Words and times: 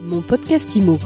Mon 0.00 0.20
podcast 0.20 0.76
IMO. 0.76 0.98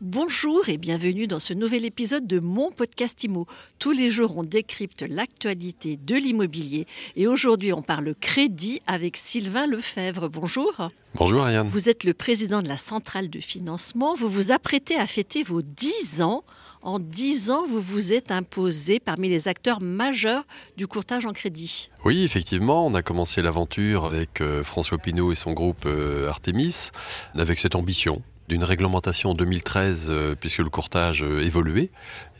Bonjour 0.00 0.68
et 0.68 0.78
bienvenue 0.78 1.26
dans 1.26 1.38
ce 1.38 1.52
nouvel 1.52 1.84
épisode 1.84 2.26
de 2.26 2.40
mon 2.40 2.70
podcast 2.70 3.22
IMO. 3.24 3.46
Tous 3.78 3.92
les 3.92 4.10
jours, 4.10 4.38
on 4.38 4.42
décrypte 4.42 5.02
l'actualité 5.02 5.98
de 5.98 6.14
l'immobilier 6.14 6.86
et 7.16 7.26
aujourd'hui, 7.26 7.72
on 7.74 7.82
parle 7.82 8.14
crédit 8.14 8.80
avec 8.86 9.18
Sylvain 9.18 9.66
Lefebvre. 9.66 10.28
Bonjour. 10.28 10.90
Bonjour 11.14 11.42
Ariane. 11.42 11.66
Vous 11.66 11.90
êtes 11.90 12.04
le 12.04 12.14
président 12.14 12.62
de 12.62 12.68
la 12.68 12.78
centrale 12.78 13.28
de 13.28 13.40
financement. 13.40 14.14
Vous 14.14 14.30
vous 14.30 14.50
apprêtez 14.50 14.96
à 14.96 15.06
fêter 15.06 15.42
vos 15.42 15.60
10 15.60 16.22
ans. 16.22 16.42
En 16.84 16.98
10 16.98 17.52
ans, 17.52 17.64
vous 17.64 17.80
vous 17.80 18.12
êtes 18.12 18.32
imposé 18.32 18.98
parmi 18.98 19.28
les 19.28 19.46
acteurs 19.46 19.80
majeurs 19.80 20.42
du 20.76 20.88
courtage 20.88 21.26
en 21.26 21.32
crédit. 21.32 21.90
Oui, 22.04 22.24
effectivement, 22.24 22.84
on 22.84 22.94
a 22.94 23.02
commencé 23.02 23.40
l'aventure 23.40 24.04
avec 24.04 24.40
euh, 24.40 24.64
François 24.64 24.98
Pinault 24.98 25.30
et 25.30 25.36
son 25.36 25.52
groupe 25.52 25.84
euh, 25.86 26.28
Artemis, 26.28 26.90
avec 27.38 27.60
cette 27.60 27.76
ambition 27.76 28.20
d'une 28.48 28.64
réglementation 28.64 29.30
en 29.30 29.34
2013, 29.34 30.06
euh, 30.08 30.34
puisque 30.34 30.58
le 30.58 30.70
courtage 30.70 31.22
évoluait 31.22 31.90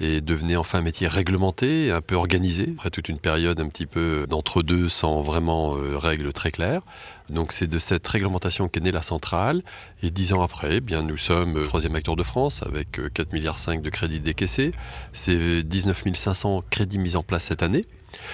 et 0.00 0.20
devenait 0.20 0.56
enfin 0.56 0.80
un 0.80 0.82
métier 0.82 1.06
réglementé, 1.06 1.92
un 1.92 2.00
peu 2.00 2.16
organisé, 2.16 2.74
après 2.76 2.90
toute 2.90 3.08
une 3.08 3.20
période 3.20 3.60
un 3.60 3.68
petit 3.68 3.86
peu 3.86 4.26
d'entre-deux 4.28 4.88
sans 4.88 5.20
vraiment 5.20 5.76
règles 5.98 6.32
très 6.32 6.50
claires. 6.50 6.82
Donc 7.30 7.52
c'est 7.52 7.66
de 7.66 7.78
cette 7.78 8.06
réglementation 8.06 8.68
qu'est 8.68 8.80
née 8.80 8.92
la 8.92 9.02
centrale. 9.02 9.62
Et 10.02 10.10
dix 10.10 10.32
ans 10.32 10.42
après, 10.42 10.76
eh 10.76 10.80
bien 10.80 11.02
nous 11.02 11.16
sommes 11.16 11.54
le 11.54 11.66
troisième 11.66 11.94
acteur 11.94 12.16
de 12.16 12.22
France 12.22 12.62
avec 12.62 12.98
4,5 12.98 13.32
milliards 13.32 13.82
de 13.82 13.90
crédits 13.90 14.20
décaissés. 14.20 14.72
C'est 15.12 15.62
19 15.62 16.02
500 16.14 16.64
crédits 16.70 16.98
mis 16.98 17.16
en 17.16 17.22
place 17.22 17.44
cette 17.44 17.62
année. 17.62 17.84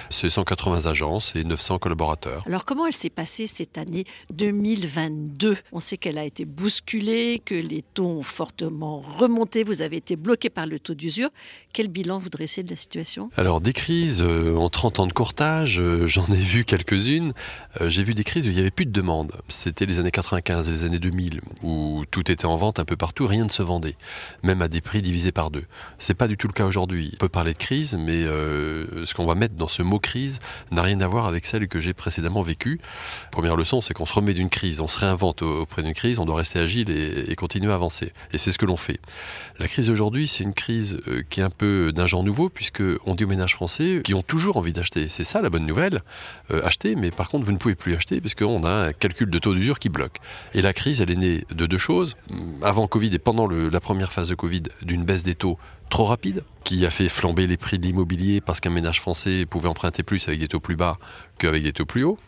C'est 0.09 0.29
180 0.29 0.85
agences 0.85 1.35
et 1.35 1.43
900 1.43 1.79
collaborateurs. 1.79 2.43
Alors 2.45 2.65
comment 2.65 2.85
elle 2.85 2.93
s'est 2.93 3.09
passée 3.09 3.47
cette 3.47 3.77
année 3.77 4.05
2022 4.33 5.57
On 5.71 5.79
sait 5.79 5.97
qu'elle 5.97 6.17
a 6.17 6.25
été 6.25 6.45
bousculée, 6.45 7.41
que 7.43 7.55
les 7.55 7.81
taux 7.81 8.07
ont 8.07 8.23
fortement 8.23 8.99
remonté, 8.99 9.63
vous 9.63 9.81
avez 9.81 9.97
été 9.97 10.15
bloqué 10.15 10.49
par 10.49 10.65
le 10.65 10.79
taux 10.79 10.93
d'usure. 10.93 11.29
Quel 11.73 11.87
bilan 11.87 12.17
vous 12.17 12.29
dressez 12.29 12.63
de 12.63 12.69
la 12.69 12.75
situation? 12.75 13.29
Alors 13.37 13.61
des 13.61 13.73
crises 13.73 14.23
euh, 14.23 14.55
en 14.55 14.69
30 14.69 14.99
ans 14.99 15.07
de 15.07 15.13
courtage, 15.13 15.79
euh, 15.79 16.07
j'en 16.07 16.25
ai 16.25 16.35
vu 16.35 16.65
quelques-unes. 16.65 17.33
Euh, 17.81 17.89
j'ai 17.89 18.03
vu 18.03 18.13
des 18.13 18.23
crises 18.23 18.47
où 18.47 18.49
il 18.49 18.55
n'y 18.55 18.61
avait 18.61 18.71
plus 18.79 18.85
de 18.85 18.91
demande. 18.91 19.33
C'était 19.49 19.85
les 19.85 19.99
années 19.99 20.09
95 20.09 20.69
et 20.69 20.71
les 20.71 20.83
années 20.85 20.99
2000 20.99 21.41
où 21.63 22.05
tout 22.11 22.31
était 22.31 22.45
en 22.45 22.55
vente 22.55 22.79
un 22.79 22.85
peu 22.85 22.95
partout, 22.95 23.27
rien 23.27 23.43
ne 23.43 23.49
se 23.49 23.61
vendait, 23.61 23.97
même 24.41 24.61
à 24.61 24.69
des 24.69 24.79
prix 24.79 25.01
divisés 25.01 25.33
par 25.33 25.51
deux. 25.51 25.65
C'est 25.97 26.13
pas 26.13 26.29
du 26.29 26.37
tout 26.37 26.47
le 26.47 26.53
cas 26.53 26.63
aujourd'hui. 26.63 27.11
On 27.15 27.17
peut 27.17 27.27
parler 27.27 27.51
de 27.51 27.57
crise, 27.57 27.97
mais 27.99 28.23
ce 28.23 29.13
qu'on 29.13 29.25
va 29.25 29.35
mettre 29.35 29.55
dans 29.55 29.67
ce 29.67 29.83
mot 29.83 29.99
crise 29.99 30.39
n'a 30.71 30.81
rien 30.81 31.01
à 31.01 31.07
voir 31.07 31.25
avec 31.25 31.45
celle 31.45 31.67
que 31.67 31.81
j'ai 31.81 31.93
précédemment 31.93 32.41
vécue. 32.41 32.79
Première 33.31 33.57
leçon, 33.57 33.81
c'est 33.81 33.93
qu'on 33.93 34.05
se 34.05 34.13
remet 34.13 34.33
d'une 34.33 34.47
crise, 34.47 34.79
on 34.79 34.87
se 34.87 34.97
réinvente 34.97 35.41
auprès 35.41 35.83
d'une 35.83 35.93
crise, 35.93 36.17
on 36.17 36.25
doit 36.25 36.37
rester 36.37 36.59
agile 36.59 36.89
et, 36.89 37.35
continuer 37.35 37.73
à 37.73 37.75
avancer. 37.75 38.13
Et 38.31 38.37
c'est 38.37 38.53
ce 38.53 38.57
que 38.57 38.65
l'on 38.65 38.77
fait. 38.77 39.01
La 39.59 39.67
crise 39.67 39.87
d'aujourd'hui, 39.87 40.29
c'est 40.29 40.45
une 40.45 40.53
crise 40.53 41.01
euh, 41.09 41.21
qui 41.29 41.41
est 41.41 41.43
un 41.43 41.49
peu 41.49 41.91
d'un 41.91 42.05
genre 42.05 42.23
nouveau, 42.23 42.47
puisque 42.47 42.83
on 43.05 43.15
dit 43.15 43.25
aux 43.25 43.27
ménages 43.27 43.55
français 43.55 43.99
qui 44.05 44.13
ont 44.13 44.23
toujours 44.23 44.55
envie 44.55 44.71
d'acheter. 44.71 45.09
C'est 45.09 45.25
ça 45.25 45.41
la 45.41 45.49
bonne 45.49 45.65
nouvelle. 45.65 46.01
Euh, 46.51 46.61
acheter, 46.63 46.95
mais 46.95 47.11
par 47.11 47.27
contre, 47.27 47.43
vous 47.43 47.51
ne 47.51 47.57
pouvez 47.57 47.75
plus 47.75 47.93
acheter, 47.93 48.21
puisqu'on 48.21 48.63
a 48.63 48.68
un 48.69 48.91
calcul 48.93 49.29
de 49.29 49.39
taux 49.39 49.53
d'usure 49.53 49.79
qui 49.79 49.89
bloque. 49.89 50.17
Et 50.53 50.61
la 50.61 50.73
crise, 50.73 51.01
elle 51.01 51.11
est 51.11 51.15
née 51.15 51.43
de 51.53 51.65
deux 51.65 51.77
choses. 51.77 52.15
Avant 52.61 52.87
Covid 52.87 53.13
et 53.13 53.19
pendant 53.19 53.47
la 53.47 53.79
première 53.79 54.11
phase 54.11 54.29
de 54.29 54.35
Covid, 54.35 54.63
d'une 54.81 55.03
baisse 55.03 55.23
des 55.23 55.35
taux 55.35 55.57
trop 55.89 56.05
rapide, 56.05 56.43
qui 56.69 56.85
a 56.85 56.91
fait 56.91 57.09
flamber 57.09 57.47
les 57.47 57.57
prix 57.57 57.79
de 57.79 57.83
l'immobilier 57.83 58.41
parce 58.41 58.59
qu'un 58.59 58.69
ménage 58.69 59.01
français 59.01 59.47
pouvait 59.47 59.67
emprunter 59.67 60.03
plus 60.03 60.27
avec 60.27 60.39
des 60.39 60.47
taux 60.47 60.59
plus 60.59 60.75
bas 60.75 60.99
qu'avec 61.39 61.63
des 61.63 61.71
taux 61.71 61.85
plus 61.85 62.03
hauts. 62.03 62.19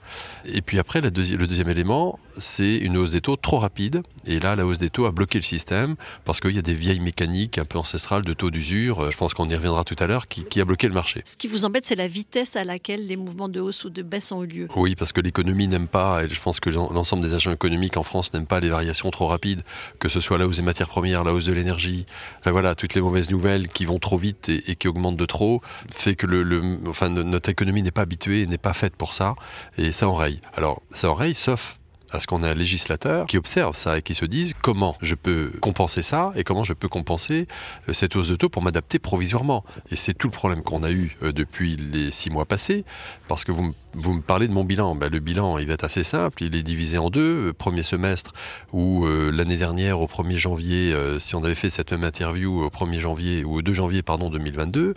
Et 0.45 0.61
puis 0.61 0.79
après, 0.79 0.99
le 0.99 1.11
deuxième 1.11 1.69
élément, 1.69 2.17
c'est 2.37 2.77
une 2.77 2.97
hausse 2.97 3.11
des 3.11 3.21
taux 3.21 3.35
trop 3.35 3.59
rapide. 3.59 4.01
Et 4.25 4.39
là, 4.39 4.55
la 4.55 4.65
hausse 4.65 4.79
des 4.79 4.89
taux 4.89 5.05
a 5.05 5.11
bloqué 5.11 5.37
le 5.37 5.43
système 5.43 5.95
parce 6.25 6.39
qu'il 6.39 6.55
y 6.55 6.59
a 6.59 6.63
des 6.63 6.73
vieilles 6.73 6.99
mécaniques 6.99 7.59
un 7.59 7.65
peu 7.65 7.77
ancestrales 7.77 8.23
de 8.23 8.33
taux 8.33 8.49
d'usure, 8.49 9.11
je 9.11 9.17
pense 9.17 9.33
qu'on 9.33 9.47
y 9.49 9.55
reviendra 9.55 9.83
tout 9.83 9.95
à 9.99 10.07
l'heure, 10.07 10.27
qui, 10.27 10.59
a 10.59 10.65
bloqué 10.65 10.87
le 10.87 10.93
marché. 10.93 11.21
Ce 11.25 11.37
qui 11.37 11.47
vous 11.47 11.65
embête, 11.65 11.85
c'est 11.85 11.95
la 11.95 12.07
vitesse 12.07 12.55
à 12.55 12.63
laquelle 12.63 13.05
les 13.05 13.17
mouvements 13.17 13.49
de 13.49 13.59
hausse 13.59 13.85
ou 13.85 13.89
de 13.89 14.01
baisse 14.01 14.31
ont 14.31 14.43
eu 14.43 14.47
lieu. 14.47 14.67
Oui, 14.75 14.95
parce 14.95 15.11
que 15.11 15.21
l'économie 15.21 15.67
n'aime 15.67 15.87
pas, 15.87 16.23
et 16.23 16.29
je 16.29 16.41
pense 16.41 16.59
que 16.59 16.69
l'ensemble 16.69 17.23
des 17.23 17.33
agents 17.33 17.51
économiques 17.51 17.97
en 17.97 18.03
France 18.03 18.33
n'aiment 18.33 18.47
pas 18.47 18.59
les 18.59 18.69
variations 18.69 19.11
trop 19.11 19.27
rapides, 19.27 19.61
que 19.99 20.09
ce 20.09 20.19
soit 20.19 20.37
la 20.37 20.47
hausse 20.47 20.57
des 20.57 20.61
matières 20.61 20.89
premières, 20.89 21.23
la 21.23 21.33
hausse 21.33 21.45
de 21.45 21.53
l'énergie, 21.53 22.05
enfin 22.39 22.51
voilà, 22.51 22.75
toutes 22.75 22.93
les 22.93 23.01
mauvaises 23.01 23.29
nouvelles 23.29 23.67
qui 23.67 23.85
vont 23.85 23.99
trop 23.99 24.17
vite 24.17 24.30
et, 24.47 24.75
qui 24.75 24.87
augmentent 24.87 25.17
de 25.17 25.25
trop, 25.25 25.61
fait 25.89 26.15
que 26.15 26.25
le, 26.27 26.79
enfin, 26.87 27.09
notre 27.09 27.49
économie 27.49 27.83
n'est 27.83 27.91
pas 27.91 28.01
habituée, 28.01 28.45
n'est 28.47 28.57
pas 28.57 28.73
faite 28.73 28.95
pour 28.95 29.13
ça, 29.13 29.35
et 29.77 29.91
ça 29.91 30.07
enraye. 30.07 30.41
Alors, 30.55 30.81
ça 30.91 31.09
enraye, 31.09 31.33
sauf 31.33 31.80
à 32.11 32.19
ce 32.19 32.27
qu'on 32.27 32.43
ait 32.43 32.49
un 32.49 32.53
législateur 32.53 33.25
qui 33.25 33.37
observe 33.37 33.75
ça 33.75 33.97
et 33.97 34.01
qui 34.01 34.13
se 34.13 34.25
dise 34.25 34.53
comment 34.61 34.97
je 35.01 35.15
peux 35.15 35.51
compenser 35.61 36.03
ça 36.03 36.31
et 36.35 36.43
comment 36.43 36.63
je 36.63 36.73
peux 36.73 36.87
compenser 36.87 37.47
euh, 37.89 37.93
cette 37.93 38.15
hausse 38.15 38.27
de 38.27 38.35
taux 38.35 38.49
pour 38.49 38.61
m'adapter 38.61 38.99
provisoirement. 38.99 39.63
Et 39.91 39.95
c'est 39.95 40.13
tout 40.13 40.27
le 40.27 40.33
problème 40.33 40.63
qu'on 40.63 40.83
a 40.83 40.91
eu 40.91 41.17
euh, 41.23 41.31
depuis 41.31 41.77
les 41.77 42.11
six 42.11 42.29
mois 42.29 42.45
passés, 42.45 42.83
parce 43.27 43.43
que 43.43 43.51
vous, 43.51 43.73
vous 43.93 44.13
me 44.13 44.21
parlez 44.21 44.47
de 44.47 44.53
mon 44.53 44.63
bilan. 44.63 44.95
Ben, 44.95 45.09
le 45.09 45.19
bilan, 45.19 45.57
il 45.57 45.67
va 45.67 45.73
être 45.73 45.83
assez 45.83 46.03
simple, 46.03 46.43
il 46.43 46.55
est 46.55 46.63
divisé 46.63 46.97
en 46.97 47.09
deux. 47.09 47.49
Euh, 47.49 47.53
premier 47.53 47.83
semestre, 47.83 48.33
où 48.73 49.05
l'année 49.05 49.57
dernière, 49.57 50.01
au 50.01 50.07
1er 50.07 50.37
janvier, 50.37 50.95
si 51.19 51.35
on 51.35 51.43
avait 51.43 51.55
fait 51.55 51.69
cette 51.69 51.91
même 51.91 52.03
interview 52.03 52.63
au 52.63 52.69
1er 52.69 52.99
janvier, 52.99 53.43
ou 53.43 53.57
au 53.57 53.61
2 53.61 53.73
janvier, 53.73 54.01
pardon, 54.01 54.29
2022, 54.29 54.95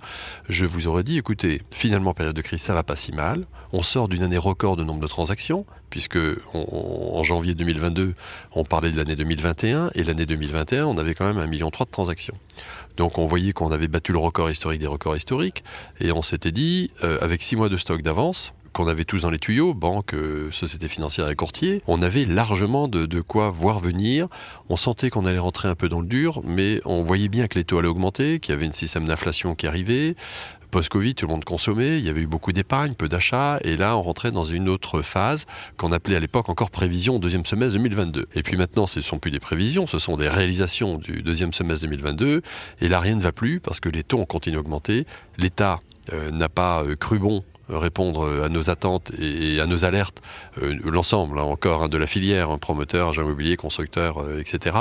je 0.48 0.64
vous 0.64 0.86
aurais 0.86 1.04
dit, 1.04 1.18
écoutez, 1.18 1.62
finalement, 1.70 2.14
période 2.14 2.34
de 2.34 2.42
crise, 2.42 2.62
ça 2.62 2.74
va 2.74 2.82
pas 2.82 2.96
si 2.96 3.12
mal. 3.12 3.44
On 3.72 3.82
sort 3.82 4.08
d'une 4.08 4.22
année 4.22 4.38
record 4.38 4.76
de 4.76 4.84
nombre 4.84 5.00
de 5.00 5.06
transactions, 5.06 5.66
puisque 5.94 6.18
en 6.54 7.22
janvier 7.22 7.54
2022, 7.54 8.14
on 8.50 8.64
parlait 8.64 8.90
de 8.90 8.96
l'année 8.96 9.14
2021, 9.14 9.92
et 9.94 10.02
l'année 10.02 10.26
2021, 10.26 10.86
on 10.86 10.98
avait 10.98 11.14
quand 11.14 11.24
même 11.24 11.38
1,3 11.38 11.48
million 11.48 11.68
de 11.68 11.86
transactions. 11.88 12.34
Donc 12.96 13.16
on 13.16 13.26
voyait 13.26 13.52
qu'on 13.52 13.70
avait 13.70 13.86
battu 13.86 14.10
le 14.10 14.18
record 14.18 14.50
historique 14.50 14.80
des 14.80 14.88
records 14.88 15.16
historiques, 15.16 15.62
et 16.00 16.10
on 16.10 16.20
s'était 16.20 16.50
dit, 16.50 16.90
euh, 17.04 17.18
avec 17.20 17.44
six 17.44 17.54
mois 17.54 17.68
de 17.68 17.76
stock 17.76 18.02
d'avance, 18.02 18.54
qu'on 18.72 18.88
avait 18.88 19.04
tous 19.04 19.22
dans 19.22 19.30
les 19.30 19.38
tuyaux, 19.38 19.72
banques, 19.72 20.14
euh, 20.14 20.50
sociétés 20.50 20.88
financières 20.88 21.28
et 21.28 21.36
courtiers, 21.36 21.80
on 21.86 22.02
avait 22.02 22.24
largement 22.24 22.88
de, 22.88 23.06
de 23.06 23.20
quoi 23.20 23.50
voir 23.50 23.78
venir. 23.78 24.26
On 24.68 24.76
sentait 24.76 25.10
qu'on 25.10 25.26
allait 25.26 25.38
rentrer 25.38 25.68
un 25.68 25.76
peu 25.76 25.88
dans 25.88 26.00
le 26.00 26.08
dur, 26.08 26.40
mais 26.42 26.80
on 26.84 27.04
voyait 27.04 27.28
bien 27.28 27.46
que 27.46 27.56
les 27.56 27.62
taux 27.62 27.78
allaient 27.78 27.86
augmenter, 27.86 28.40
qu'il 28.40 28.52
y 28.52 28.56
avait 28.56 28.66
une 28.66 28.72
système 28.72 29.04
d'inflation 29.04 29.54
qui 29.54 29.68
arrivait, 29.68 30.16
Post-Covid, 30.74 31.14
tout 31.14 31.28
le 31.28 31.32
monde 31.32 31.44
consommait, 31.44 32.00
il 32.00 32.04
y 32.04 32.08
avait 32.08 32.22
eu 32.22 32.26
beaucoup 32.26 32.52
d'épargne, 32.52 32.94
peu 32.94 33.08
d'achats, 33.08 33.60
et 33.62 33.76
là, 33.76 33.96
on 33.96 34.02
rentrait 34.02 34.32
dans 34.32 34.42
une 34.42 34.68
autre 34.68 35.02
phase 35.02 35.46
qu'on 35.76 35.92
appelait 35.92 36.16
à 36.16 36.18
l'époque 36.18 36.48
encore 36.48 36.72
prévision 36.72 37.20
deuxième 37.20 37.46
semestre 37.46 37.74
2022. 37.74 38.26
Et 38.34 38.42
puis 38.42 38.56
maintenant, 38.56 38.88
ce 38.88 38.98
ne 38.98 39.04
sont 39.04 39.20
plus 39.20 39.30
des 39.30 39.38
prévisions, 39.38 39.86
ce 39.86 40.00
sont 40.00 40.16
des 40.16 40.28
réalisations 40.28 40.98
du 40.98 41.22
deuxième 41.22 41.52
semestre 41.52 41.86
2022, 41.86 42.42
et 42.80 42.88
là, 42.88 42.98
rien 42.98 43.14
ne 43.14 43.20
va 43.20 43.30
plus 43.30 43.60
parce 43.60 43.78
que 43.78 43.88
les 43.88 44.02
taux 44.02 44.18
ont 44.18 44.24
continué 44.24 44.56
à 44.56 44.60
augmenter. 44.60 45.06
L'État 45.38 45.80
euh, 46.12 46.32
n'a 46.32 46.48
pas 46.48 46.82
euh, 46.82 46.96
cru 46.96 47.20
bon 47.20 47.44
répondre 47.68 48.42
à 48.42 48.48
nos 48.48 48.70
attentes 48.70 49.12
et 49.18 49.60
à 49.60 49.66
nos 49.66 49.84
alertes, 49.84 50.22
euh, 50.62 50.78
l'ensemble 50.84 51.38
hein, 51.38 51.42
encore 51.42 51.84
hein, 51.84 51.88
de 51.88 51.96
la 51.96 52.06
filière, 52.06 52.50
un 52.50 52.58
promoteur, 52.58 53.08
agent 53.08 53.22
immobilier, 53.22 53.56
constructeur, 53.56 54.18
euh, 54.18 54.40
etc. 54.40 54.76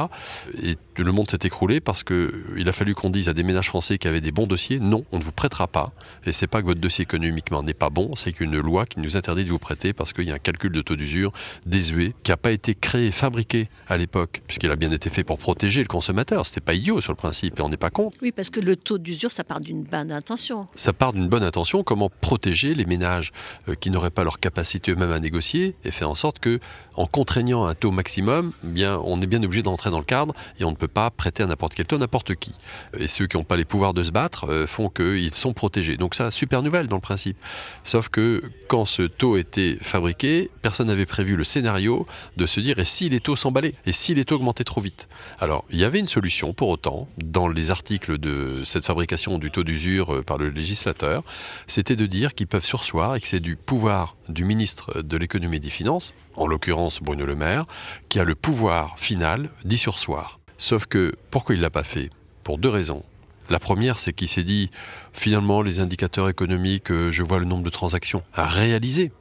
Et 0.61 0.75
le 0.97 1.11
monde 1.11 1.29
s'est 1.29 1.39
écroulé 1.43 1.79
parce 1.79 2.03
que 2.03 2.43
il 2.57 2.67
a 2.69 2.71
fallu 2.71 2.95
qu'on 2.95 3.09
dise 3.09 3.29
à 3.29 3.33
des 3.33 3.43
ménages 3.43 3.67
français 3.67 3.97
qui 3.97 4.07
avaient 4.07 4.21
des 4.21 4.31
bons 4.31 4.47
dossiers, 4.47 4.79
non, 4.79 5.05
on 5.11 5.19
ne 5.19 5.23
vous 5.23 5.31
prêtera 5.31 5.67
pas. 5.67 5.91
Et 6.25 6.31
c'est 6.31 6.47
pas 6.47 6.61
que 6.61 6.67
votre 6.67 6.81
dossier 6.81 7.03
économiquement 7.03 7.63
n'est 7.63 7.73
pas 7.73 7.89
bon, 7.89 8.15
c'est 8.15 8.33
qu'une 8.33 8.57
loi 8.57 8.85
qui 8.85 8.99
nous 8.99 9.17
interdit 9.17 9.45
de 9.45 9.49
vous 9.49 9.59
prêter 9.59 9.93
parce 9.93 10.13
qu'il 10.13 10.27
y 10.27 10.31
a 10.31 10.35
un 10.35 10.39
calcul 10.39 10.71
de 10.71 10.81
taux 10.81 10.95
d'usure 10.95 11.31
désuet 11.65 12.13
qui 12.23 12.31
n'a 12.31 12.37
pas 12.37 12.51
été 12.51 12.75
créé, 12.75 13.11
fabriqué 13.11 13.69
à 13.87 13.97
l'époque, 13.97 14.41
puisqu'il 14.47 14.71
a 14.71 14.75
bien 14.75 14.91
été 14.91 15.09
fait 15.09 15.23
pour 15.23 15.37
protéger 15.37 15.81
le 15.81 15.87
consommateur. 15.87 16.45
C'était 16.45 16.61
pas 16.61 16.73
idiot 16.73 17.01
sur 17.01 17.11
le 17.11 17.17
principe 17.17 17.59
et 17.59 17.61
on 17.61 17.69
n'est 17.69 17.77
pas 17.77 17.89
contre. 17.89 18.17
Oui, 18.21 18.31
parce 18.31 18.49
que 18.49 18.59
le 18.59 18.75
taux 18.75 18.97
d'usure, 18.97 19.31
ça 19.31 19.43
part 19.43 19.61
d'une 19.61 19.83
bonne 19.83 20.11
intention. 20.11 20.67
Ça 20.75 20.93
part 20.93 21.13
d'une 21.13 21.27
bonne 21.27 21.43
intention. 21.43 21.83
Comment 21.83 22.09
protéger 22.21 22.72
les 22.73 22.85
ménages 22.85 23.31
euh, 23.67 23.75
qui 23.75 23.89
n'auraient 23.89 24.09
pas 24.11 24.23
leur 24.23 24.39
capacité 24.39 24.91
eux-mêmes 24.91 25.11
à 25.11 25.19
négocier 25.19 25.75
et 25.83 25.91
faire 25.91 26.09
en 26.09 26.15
sorte 26.15 26.39
que, 26.39 26.59
en 26.95 27.05
contraignant 27.05 27.65
un 27.65 27.73
taux 27.73 27.91
maximum, 27.91 28.51
bien, 28.63 29.01
on 29.03 29.21
est 29.21 29.27
bien 29.27 29.41
obligé 29.43 29.63
d'entrer 29.63 29.89
dans 29.89 29.99
le 29.99 30.05
cadre 30.05 30.33
et 30.59 30.63
on 30.63 30.71
ne 30.71 30.75
peut 30.75 30.87
pas 30.87 31.09
prêter 31.09 31.43
à 31.43 31.47
n'importe 31.47 31.75
quel 31.75 31.85
taux, 31.85 31.97
n'importe 31.97 32.35
qui. 32.35 32.53
Et 32.97 33.07
ceux 33.07 33.27
qui 33.27 33.37
n'ont 33.37 33.43
pas 33.43 33.57
les 33.57 33.65
pouvoirs 33.65 33.93
de 33.93 34.03
se 34.03 34.11
battre 34.11 34.49
euh, 34.49 34.67
font 34.67 34.89
qu'ils 34.89 35.33
sont 35.33 35.53
protégés. 35.53 35.97
Donc 35.97 36.15
ça, 36.15 36.31
super 36.31 36.61
nouvelle 36.61 36.87
dans 36.87 36.97
le 36.97 37.01
principe. 37.01 37.37
Sauf 37.83 38.09
que 38.09 38.41
quand 38.67 38.85
ce 38.85 39.03
taux 39.03 39.37
était 39.37 39.77
fabriqué, 39.81 40.51
personne 40.61 40.87
n'avait 40.87 41.05
prévu 41.05 41.35
le 41.35 41.43
scénario 41.43 42.05
de 42.37 42.45
se 42.45 42.59
dire 42.59 42.79
et 42.79 42.85
si 42.85 43.09
les 43.09 43.19
taux 43.19 43.35
s'emballaient 43.35 43.75
et 43.85 43.91
si 43.91 44.13
les 44.13 44.25
taux 44.25 44.35
augmentaient 44.35 44.63
trop 44.63 44.81
vite? 44.81 45.07
Alors, 45.39 45.65
il 45.69 45.79
y 45.79 45.83
avait 45.83 45.99
une 45.99 46.07
solution 46.07 46.53
pour 46.53 46.69
autant 46.69 47.07
dans 47.17 47.47
les 47.47 47.71
articles 47.71 48.17
de 48.17 48.63
cette 48.65 48.85
fabrication 48.85 49.37
du 49.39 49.51
taux 49.51 49.63
d'usure 49.63 50.15
euh, 50.15 50.23
par 50.23 50.37
le 50.37 50.49
législateur, 50.49 51.23
c'était 51.67 51.95
de 51.95 52.05
dire 52.05 52.33
qu'ils 52.33 52.47
peuvent 52.47 52.62
sursoir 52.63 53.15
et 53.15 53.21
que 53.21 53.27
c'est 53.27 53.39
du 53.39 53.55
pouvoir 53.55 54.15
du 54.29 54.45
ministre 54.45 55.01
de 55.01 55.17
l'économie 55.17 55.57
et 55.57 55.59
des 55.59 55.69
finances, 55.69 56.13
en 56.35 56.47
l'occurrence 56.47 57.01
Bruno 57.01 57.25
Le 57.25 57.35
Maire, 57.35 57.65
qui 58.09 58.19
a 58.19 58.23
le 58.23 58.35
pouvoir 58.35 58.97
final 58.97 59.49
d'y 59.65 59.77
sursoir. 59.77 60.39
Sauf 60.57 60.85
que 60.85 61.13
pourquoi 61.31 61.55
il 61.55 61.61
l'a 61.61 61.69
pas 61.69 61.83
fait? 61.83 62.09
Pour 62.43 62.57
deux 62.57 62.69
raisons. 62.69 63.03
La 63.49 63.59
première, 63.59 63.99
c'est 63.99 64.13
qu'il 64.13 64.27
s'est 64.27 64.43
dit 64.43 64.69
finalement 65.11 65.61
les 65.61 65.79
indicateurs 65.79 66.29
économiques, 66.29 66.91
euh, 66.91 67.11
je 67.11 67.23
vois 67.23 67.39
le 67.39 67.45
nombre 67.45 67.63
de 67.63 67.69
transactions 67.69 68.23
à 68.33 68.47
réaliser 68.47 69.11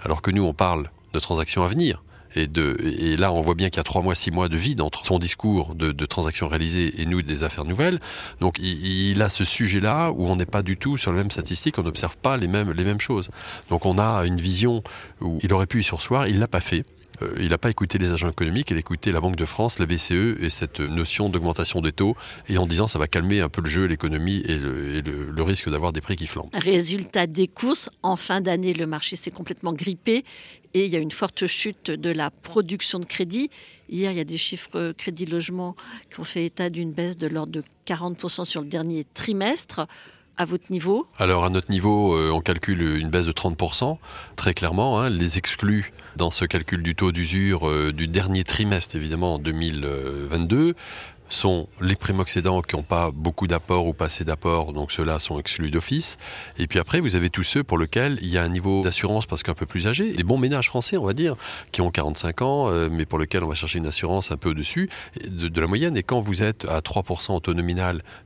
alors 0.00 0.22
que 0.22 0.30
nous, 0.30 0.44
on 0.44 0.54
parle 0.54 0.90
de 1.12 1.18
transactions 1.18 1.62
à 1.62 1.68
venir. 1.68 2.02
Et, 2.34 2.46
de, 2.46 2.76
et 3.00 3.16
là, 3.16 3.32
on 3.32 3.40
voit 3.40 3.54
bien 3.54 3.70
qu'il 3.70 3.78
y 3.78 3.80
a 3.80 3.84
trois 3.84 4.02
mois, 4.02 4.14
six 4.14 4.30
mois 4.30 4.48
de 4.48 4.56
vide 4.56 4.80
entre 4.80 5.04
son 5.04 5.18
discours 5.18 5.74
de, 5.74 5.92
transactions 6.06 6.48
réalisées 6.48 7.00
et 7.00 7.06
nous 7.06 7.22
des 7.22 7.44
affaires 7.44 7.64
nouvelles. 7.64 8.00
Donc, 8.40 8.58
il, 8.58 9.10
il 9.10 9.22
a 9.22 9.28
ce 9.28 9.44
sujet-là 9.44 10.10
où 10.10 10.26
on 10.26 10.36
n'est 10.36 10.46
pas 10.46 10.62
du 10.62 10.76
tout 10.76 10.96
sur 10.96 11.12
les 11.12 11.18
mêmes 11.18 11.30
statistiques, 11.30 11.78
on 11.78 11.82
n'observe 11.82 12.16
pas 12.16 12.36
les 12.36 12.48
mêmes, 12.48 12.72
les 12.72 12.84
mêmes 12.84 13.00
choses. 13.00 13.30
Donc, 13.70 13.86
on 13.86 13.98
a 13.98 14.24
une 14.26 14.40
vision 14.40 14.82
où 15.20 15.38
il 15.42 15.52
aurait 15.52 15.66
pu 15.66 15.80
y 15.80 15.84
sursoir, 15.84 16.28
il 16.28 16.38
l'a 16.38 16.48
pas 16.48 16.60
fait. 16.60 16.84
Euh, 17.22 17.34
il 17.38 17.48
n'a 17.48 17.58
pas 17.58 17.70
écouté 17.70 17.98
les 17.98 18.12
agents 18.12 18.30
économiques, 18.30 18.70
il 18.70 18.76
a 18.76 18.80
écouté 18.80 19.12
la 19.12 19.20
Banque 19.20 19.36
de 19.36 19.44
France, 19.44 19.78
la 19.78 19.86
BCE 19.86 20.40
et 20.40 20.50
cette 20.50 20.80
notion 20.80 21.28
d'augmentation 21.28 21.80
des 21.80 21.92
taux, 21.92 22.16
et 22.48 22.58
en 22.58 22.66
disant 22.66 22.86
ça 22.86 22.98
va 22.98 23.06
calmer 23.06 23.40
un 23.40 23.48
peu 23.48 23.62
le 23.62 23.68
jeu, 23.68 23.86
l'économie 23.86 24.42
et, 24.46 24.58
le, 24.58 24.96
et 24.96 25.02
le, 25.02 25.30
le, 25.30 25.42
risque 25.42 25.70
d'avoir 25.70 25.92
des 25.92 26.00
prix 26.00 26.16
qui 26.16 26.26
flambent. 26.26 26.50
Résultat 26.54 27.26
des 27.26 27.48
courses, 27.48 27.90
en 28.02 28.16
fin 28.16 28.40
d'année, 28.40 28.74
le 28.74 28.86
marché 28.86 29.16
s'est 29.16 29.30
complètement 29.30 29.72
grippé 29.72 30.24
et 30.74 30.84
il 30.84 30.92
y 30.92 30.96
a 30.96 30.98
une 30.98 31.10
forte 31.10 31.46
chute 31.46 31.90
de 31.90 32.10
la 32.10 32.30
production 32.30 32.98
de 32.98 33.04
crédit. 33.04 33.50
Hier, 33.88 34.10
il 34.10 34.18
y 34.18 34.20
a 34.20 34.24
des 34.24 34.36
chiffres 34.36 34.92
crédit 34.92 35.26
logement 35.26 35.74
qui 36.12 36.20
ont 36.20 36.24
fait 36.24 36.44
état 36.44 36.68
d'une 36.70 36.92
baisse 36.92 37.16
de 37.16 37.26
l'ordre 37.26 37.52
de 37.52 37.62
40% 37.86 38.44
sur 38.44 38.60
le 38.60 38.68
dernier 38.68 39.04
trimestre 39.14 39.86
à 40.38 40.44
votre 40.44 40.70
niveau? 40.70 41.06
Alors 41.18 41.44
à 41.44 41.50
notre 41.50 41.70
niveau, 41.70 42.14
euh, 42.14 42.30
on 42.30 42.40
calcule 42.40 42.80
une 42.80 43.10
baisse 43.10 43.26
de 43.26 43.32
30%, 43.32 43.98
très 44.36 44.54
clairement. 44.54 45.00
Hein, 45.00 45.10
les 45.10 45.36
exclus 45.36 45.92
dans 46.18 46.30
ce 46.32 46.44
calcul 46.44 46.82
du 46.82 46.94
taux 46.96 47.12
d'usure 47.12 47.68
euh, 47.68 47.92
du 47.92 48.08
dernier 48.08 48.42
trimestre, 48.42 48.96
évidemment, 48.96 49.34
en 49.34 49.38
2022, 49.38 50.74
sont 51.28 51.68
les 51.80 51.96
primo-accédants 51.96 52.62
qui 52.62 52.76
n'ont 52.76 52.82
pas 52.82 53.10
beaucoup 53.10 53.46
d'apports 53.46 53.86
ou 53.86 53.92
pas 53.92 54.06
assez 54.06 54.24
d'apports, 54.24 54.72
donc 54.72 54.92
ceux-là 54.92 55.18
sont 55.18 55.38
exclus 55.38 55.70
d'office. 55.70 56.16
Et 56.58 56.66
puis 56.66 56.78
après, 56.78 57.00
vous 57.00 57.16
avez 57.16 57.30
tous 57.30 57.42
ceux 57.42 57.62
pour 57.62 57.78
lesquels 57.78 58.18
il 58.22 58.28
y 58.28 58.38
a 58.38 58.42
un 58.42 58.48
niveau 58.48 58.82
d'assurance 58.82 59.26
parce 59.26 59.42
qu'un 59.42 59.54
peu 59.54 59.66
plus 59.66 59.86
âgé, 59.86 60.12
des 60.12 60.22
bons 60.22 60.38
ménages 60.38 60.68
français, 60.68 60.96
on 60.96 61.04
va 61.04 61.12
dire, 61.12 61.36
qui 61.72 61.80
ont 61.80 61.90
45 61.90 62.42
ans, 62.42 62.70
euh, 62.70 62.88
mais 62.90 63.04
pour 63.04 63.18
lesquels 63.18 63.44
on 63.44 63.48
va 63.48 63.54
chercher 63.54 63.78
une 63.78 63.86
assurance 63.86 64.30
un 64.30 64.36
peu 64.36 64.50
au-dessus 64.50 64.88
de, 65.26 65.60
la 65.60 65.66
moyenne. 65.66 65.96
Et 65.96 66.02
quand 66.02 66.20
vous 66.20 66.42
êtes 66.42 66.64
à 66.66 66.80
3% 66.80 67.34
au 67.34 67.40
taux 67.40 67.54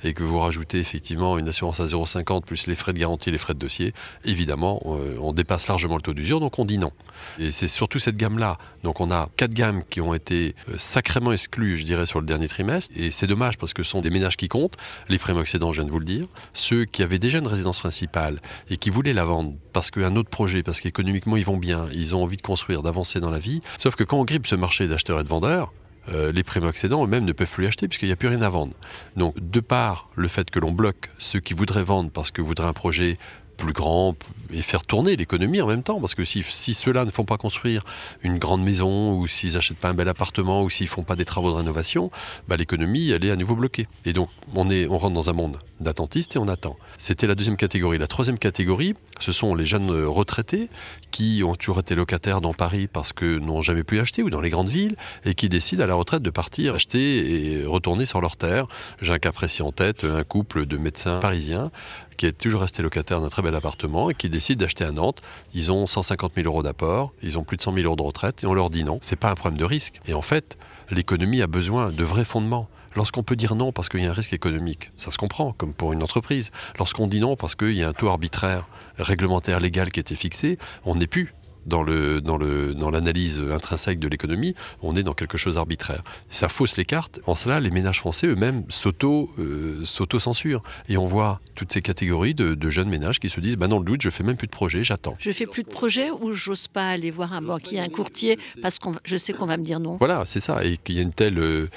et 0.05 0.15
que 0.15 0.23
vous 0.23 0.39
rajoutez 0.39 0.79
effectivement 0.79 1.39
une 1.39 1.49
assurance 1.49 1.81
à 1.81 1.87
0,50 1.87 2.45
plus 2.45 2.67
les 2.67 2.75
frais 2.75 2.93
de 2.93 2.99
garantie 2.99 3.31
les 3.31 3.39
frais 3.39 3.55
de 3.55 3.59
dossier, 3.59 3.93
évidemment, 4.25 4.81
euh, 4.87 5.17
on 5.21 5.33
dépasse 5.33 5.69
largement 5.69 5.97
le 5.97 6.03
taux 6.03 6.15
d'usure, 6.15 6.41
donc 6.41 6.59
on 6.59 6.65
dit 6.65 6.79
non. 6.79 6.93
Et 7.39 7.53
c'est 7.53 7.69
surtout 7.69 7.99
cette 7.99 8.17
gamme-là. 8.17 8.59
Donc 8.83 9.01
on 9.01 9.11
a 9.11 9.29
quatre 9.37 9.55
gammes 9.55 9.83
qui 9.89 10.01
ont 10.01 10.15
été 10.15 10.55
euh, 10.69 10.75
sacrément 10.79 11.33
exclues, 11.33 11.79
je 11.79 11.85
dirais, 11.85 12.07
sur 12.07 12.21
le 12.21 12.27
dernier 12.27 12.49
trimestre. 12.49 12.92
Et 12.97 13.11
c'est 13.11 13.27
dommage 13.27 13.59
parce 13.59 13.75
que 13.75 13.83
ce 13.83 13.91
sont 13.91 14.01
des 14.01 14.11
ménages 14.11 14.37
qui 14.37 14.49
comptent, 14.49 14.77
les 15.09 15.19
primo-accédants, 15.19 15.73
je 15.73 15.81
viens 15.81 15.87
de 15.87 15.93
vous 15.93 15.99
le 15.99 16.05
dire, 16.05 16.27
ceux 16.53 16.85
qui 16.85 17.03
avaient 17.03 17.19
déjà 17.19 17.39
une 17.39 17.47
résidence 17.47 17.81
principale 17.81 18.41
et 18.71 18.77
qui 18.77 18.91
voulaient 18.91 19.15
la 19.15 19.25
vendre 19.25 19.55
parce 19.73 19.91
qu'un 19.91 20.17
autre 20.17 20.31
projet, 20.31 20.63
parce 20.63 20.81
qu'économiquement 20.81 21.37
ils 21.37 21.45
vont 21.45 21.57
bien, 21.57 21.89
ils 21.93 22.15
ont 22.15 22.23
envie 22.23 22.37
de 22.37 22.43
construire, 22.43 22.83
d'avancer 22.83 23.21
dans 23.21 23.31
la 23.31 23.39
vie. 23.39 23.61
Sauf 23.79 23.95
que 23.95 24.05
quand 24.05 24.19
on 24.19 24.25
grippe 24.25 24.47
ce 24.47 24.57
marché 24.57 24.87
d'acheteurs 24.87 25.21
et 25.21 25.25
de 25.25 25.29
vendeurs, 25.29 25.73
euh, 26.09 26.33
les 26.33 26.43
primo-accédants 26.43 27.05
eux-mêmes 27.05 27.25
ne 27.25 27.33
peuvent 27.33 27.51
plus 27.51 27.67
acheter 27.67 27.87
puisqu'il 27.87 28.07
n'y 28.07 28.13
a 28.13 28.17
plus 28.17 28.29
rien 28.29 28.43
à 28.43 28.49
vendre. 28.49 28.75
Donc, 29.17 29.35
de 29.39 29.61
part 29.61 30.09
le 30.17 30.27
fait 30.27 30.51
que 30.51 30.59
l'on 30.59 30.73
bloque 30.73 31.11
ceux 31.19 31.39
qui 31.39 31.55
voudraient 31.55 31.85
vendre 31.85 32.11
parce 32.11 32.33
que 32.33 32.43
voudraient 32.43 32.67
un 32.67 32.73
projet 32.73 33.17
plus 33.63 33.73
grand 33.73 34.17
et 34.53 34.61
faire 34.61 34.83
tourner 34.83 35.17
l'économie 35.17 35.61
en 35.61 35.67
même 35.67 35.85
temps. 35.85 36.01
Parce 36.01 36.15
que 36.15 36.25
si, 36.25 36.43
si 36.43 36.75
ceux-là 36.75 37.05
ne 37.05 37.11
font 37.11 37.25
pas 37.25 37.37
construire 37.37 37.85
une 38.23 38.39
grande 38.39 38.63
maison 38.63 39.15
ou 39.15 39.27
s'ils 39.27 39.55
n'achètent 39.55 39.79
pas 39.79 39.89
un 39.89 39.95
bel 39.95 40.09
appartement 40.09 40.63
ou 40.63 40.71
s'ils 40.71 40.89
font 40.89 41.05
pas 41.05 41.17
des 41.17 41.25
travaux 41.25 41.51
de 41.51 41.57
rénovation, 41.57 42.11
bah, 42.49 42.57
l'économie, 42.57 43.11
elle 43.11 43.25
est 43.25 43.31
à 43.31 43.37
nouveau 43.37 43.55
bloquée. 43.55 43.87
Et 44.05 44.13
donc, 44.13 44.29
on, 44.55 44.69
est, 44.69 44.87
on 44.89 44.99
rentre 44.99 45.15
dans 45.15 45.31
un 45.31 45.33
monde 45.33 45.59
d'attentistes 45.81 46.35
et 46.37 46.39
on 46.39 46.49
attend. 46.49 46.77
C'était 46.99 47.27
la 47.27 47.35
deuxième 47.35 47.57
catégorie. 47.57 47.99
La 47.99 48.09
troisième 48.09 48.39
catégorie, 48.39 48.95
ce 49.21 49.33
sont 49.33 49.55
les 49.55 49.65
jeunes 49.65 49.91
retraités 49.91 50.69
qui 51.13 51.43
ont 51.45 51.55
toujours 51.55 51.81
été 51.81 51.95
locataires 51.95 52.41
dans 52.41 52.55
Paris 52.55 52.89
parce 52.93 53.13
que 53.13 53.39
n'ont 53.39 53.63
jamais 53.63 53.85
pu 53.85 54.01
acheter 54.01 54.23
ou 54.23 54.31
dans 54.31 54.41
les 54.41 54.51
grandes 54.51 54.71
villes 54.71 54.97
et 55.25 55.35
qui 55.35 55.49
décident 55.49 55.85
à 55.85 55.87
la 55.87 55.95
retraite 55.95 56.23
de 56.23 56.31
partir 56.31 56.75
acheter 56.75 57.61
et 57.61 57.65
retourner 57.65 58.07
sur 58.07 58.21
leur 58.21 58.37
terre. 58.37 58.67
J'ai 59.01 59.13
un 59.13 59.19
cas 59.19 59.33
précis 59.33 59.63
en 59.63 59.73
tête, 59.73 60.05
un 60.05 60.25
couple 60.25 60.67
de 60.67 60.77
médecins 60.77 61.21
parisiens 61.21 61.71
qui 62.17 62.27
est 62.27 62.33
toujours 62.33 62.61
resté 62.63 62.83
locataire 62.83 63.21
d'un 63.21 63.29
très 63.29 63.43
bel 63.43 63.55
appartement 63.55 64.11
et 64.11 64.15
qui 64.15 64.29
décide 64.29 64.59
d'acheter 64.59 64.85
à 64.85 64.93
Nantes. 64.93 65.23
Ils 65.55 65.73
ont 65.73 65.87
150 65.87 66.33
000 66.37 66.47
euros 66.47 66.63
d'apport, 66.63 67.13
ils 67.23 67.39
ont 67.39 67.45
plus 67.45 67.57
de 67.57 67.63
100 67.63 67.75
000 67.75 67.87
euros 67.87 67.97
de 67.97 68.03
retraite 68.03 68.45
et 68.45 68.47
on 68.47 68.55
leur 68.55 68.71
dit 68.71 68.85
non. 68.85 68.99
C'est 69.03 69.17
pas 69.17 69.31
un 69.31 69.35
problème 69.35 69.59
de 69.59 69.65
risque. 69.65 70.01
Et 70.07 70.15
en 70.15 70.23
fait, 70.23 70.57
l'économie 70.91 71.43
a 71.43 71.47
besoin 71.47 71.91
de 71.91 72.05
vrais 72.05 72.25
fondements. 72.25 72.69
Lorsqu'on 72.95 73.23
peut 73.23 73.37
dire 73.37 73.55
non 73.55 73.73
parce 73.73 73.89
qu'il 73.89 74.03
y 74.03 74.07
a 74.07 74.11
un 74.11 74.15
risque 74.15 74.35
économique, 74.35 74.93
ça 74.99 75.11
se 75.11 75.17
comprend, 75.17 75.53
comme 75.53 75.73
pour 75.73 75.93
une 75.93 76.03
entreprise. 76.03 76.51
Lorsqu'on 76.79 77.07
dit 77.07 77.21
non 77.21 77.37
parce 77.37 77.55
qu'il 77.55 77.77
y 77.77 77.83
a 77.83 77.89
un 77.89 77.93
taux 77.93 78.09
arbitraire, 78.09 78.67
réglementaire, 78.99 79.61
légal 79.61 79.91
qui 79.91 80.01
été 80.01 80.15
fixé, 80.15 80.59
on 80.85 80.97
n'est 80.97 81.07
plus 81.07 81.35
dans 81.67 81.83
le 81.83 82.21
dans 82.21 82.37
le 82.37 82.75
dans 82.75 82.91
l'analyse 82.91 83.41
intrinsèque 83.51 83.99
de 83.99 84.09
l'économie, 84.09 84.55
on 84.83 84.97
est 84.97 85.03
dans 85.03 85.15
quelque 85.15 85.39
chose 85.39 85.55
d'arbitraire. 85.57 86.03
Ça 86.29 86.49
fausse 86.49 86.77
les 86.77 86.85
cartes. 86.85 87.21
En 87.27 87.35
cela, 87.35 87.61
les 87.61 87.71
ménages 87.71 87.99
français 87.99 88.27
eux-mêmes 88.27 88.65
s'auto 88.69 89.31
euh, 89.39 89.85
s'auto 89.85 90.19
censurent 90.19 90.63
et 90.89 90.97
on 90.97 91.07
voit 91.07 91.41
toutes 91.55 91.73
ces 91.73 91.83
catégories 91.83 92.35
de, 92.35 92.55
de, 92.55 92.71
jeunes 92.71 92.89
ménages 92.89 93.21
qui 93.21 93.29
se 93.29 93.41
disent 93.41 93.57
bah 93.57 93.69
dans 93.69 93.79
le 93.79 93.85
doute, 93.85 94.03
je 94.03 94.11
fais 94.11 94.25
même 94.25 94.37
plus 94.37 94.47
de 94.47 94.53
projet, 94.53 94.83
j'attends. 94.83 95.17
Je 95.19 95.31
fais 95.31 95.47
plus 95.47 95.63
de 95.63 95.69
projet 95.69 96.11
ou 96.11 96.33
j'ose 96.33 96.69
pas 96.69 96.89
aller 96.89 97.11
voir 97.11 97.33
un 97.33 97.43
banquier, 97.43 97.81
un 97.81 97.89
courtier 97.89 98.39
parce 98.63 98.79
qu'on 98.79 98.95
je 99.05 99.17
sais 99.17 99.33
qu'on 99.33 99.47
va 99.47 99.57
me 99.57 99.65
dire 99.65 99.81
non? 99.81 99.99
Voilà, 99.99 100.25
c'est 100.27 100.41
ça 100.41 100.65
et 100.65 100.77
qu'il 100.79 100.97
y 100.97 100.99
a 100.99 101.03
une 101.03 101.13
telle 101.13 101.39
euh, 101.39 101.69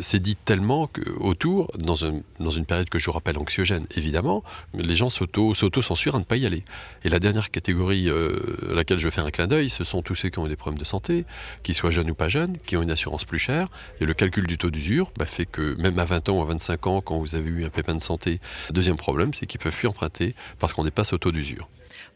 c'est 0.00 0.20
dit 0.20 0.36
tellement 0.36 0.86
que 0.86 1.02
autour 1.20 1.70
dans 1.78 2.04
un, 2.04 2.20
dans 2.40 2.50
une 2.50 2.64
période 2.64 2.88
que 2.88 2.98
je 2.98 3.10
rappelle 3.10 3.38
anxiogène 3.38 3.86
évidemment, 3.96 4.42
les 4.74 4.96
gens 4.96 5.10
s'auto 5.10 5.54
s'auto 5.54 5.82
censurent 5.82 6.16
à 6.16 6.18
ne 6.18 6.24
pas 6.24 6.36
y 6.36 6.46
aller. 6.46 6.64
Et 7.04 7.08
la 7.08 7.18
dernière 7.18 7.50
catégorie 7.50 8.08
euh, 8.08 8.38
à 8.70 8.74
laquelle 8.74 8.98
je 8.98 9.10
fais 9.10 9.20
un 9.20 9.25
clin 9.30 9.46
d'œil, 9.46 9.70
ce 9.70 9.84
sont 9.84 10.02
tous 10.02 10.14
ceux 10.14 10.28
qui 10.28 10.38
ont 10.38 10.46
des 10.46 10.56
problèmes 10.56 10.78
de 10.78 10.84
santé, 10.84 11.24
qu'ils 11.62 11.74
soient 11.74 11.90
jeunes 11.90 12.10
ou 12.10 12.14
pas 12.14 12.28
jeunes, 12.28 12.56
qui 12.66 12.76
ont 12.76 12.82
une 12.82 12.90
assurance 12.90 13.24
plus 13.24 13.38
chère. 13.38 13.68
Et 14.00 14.04
le 14.04 14.14
calcul 14.14 14.46
du 14.46 14.58
taux 14.58 14.70
d'usure 14.70 15.12
bah, 15.16 15.26
fait 15.26 15.46
que 15.46 15.74
même 15.80 15.98
à 15.98 16.04
20 16.04 16.28
ans 16.28 16.38
ou 16.38 16.42
à 16.42 16.46
25 16.46 16.86
ans, 16.86 17.00
quand 17.00 17.18
vous 17.18 17.34
avez 17.34 17.48
eu 17.48 17.64
un 17.64 17.70
pépin 17.70 17.94
de 17.94 18.02
santé, 18.02 18.40
deuxième 18.70 18.96
problème, 18.96 19.34
c'est 19.34 19.46
qu'ils 19.46 19.60
peuvent 19.60 19.76
plus 19.76 19.88
emprunter 19.88 20.34
parce 20.58 20.72
qu'on 20.72 20.84
dépasse 20.84 21.12
au 21.12 21.18
taux 21.18 21.32
d'usure. 21.32 21.68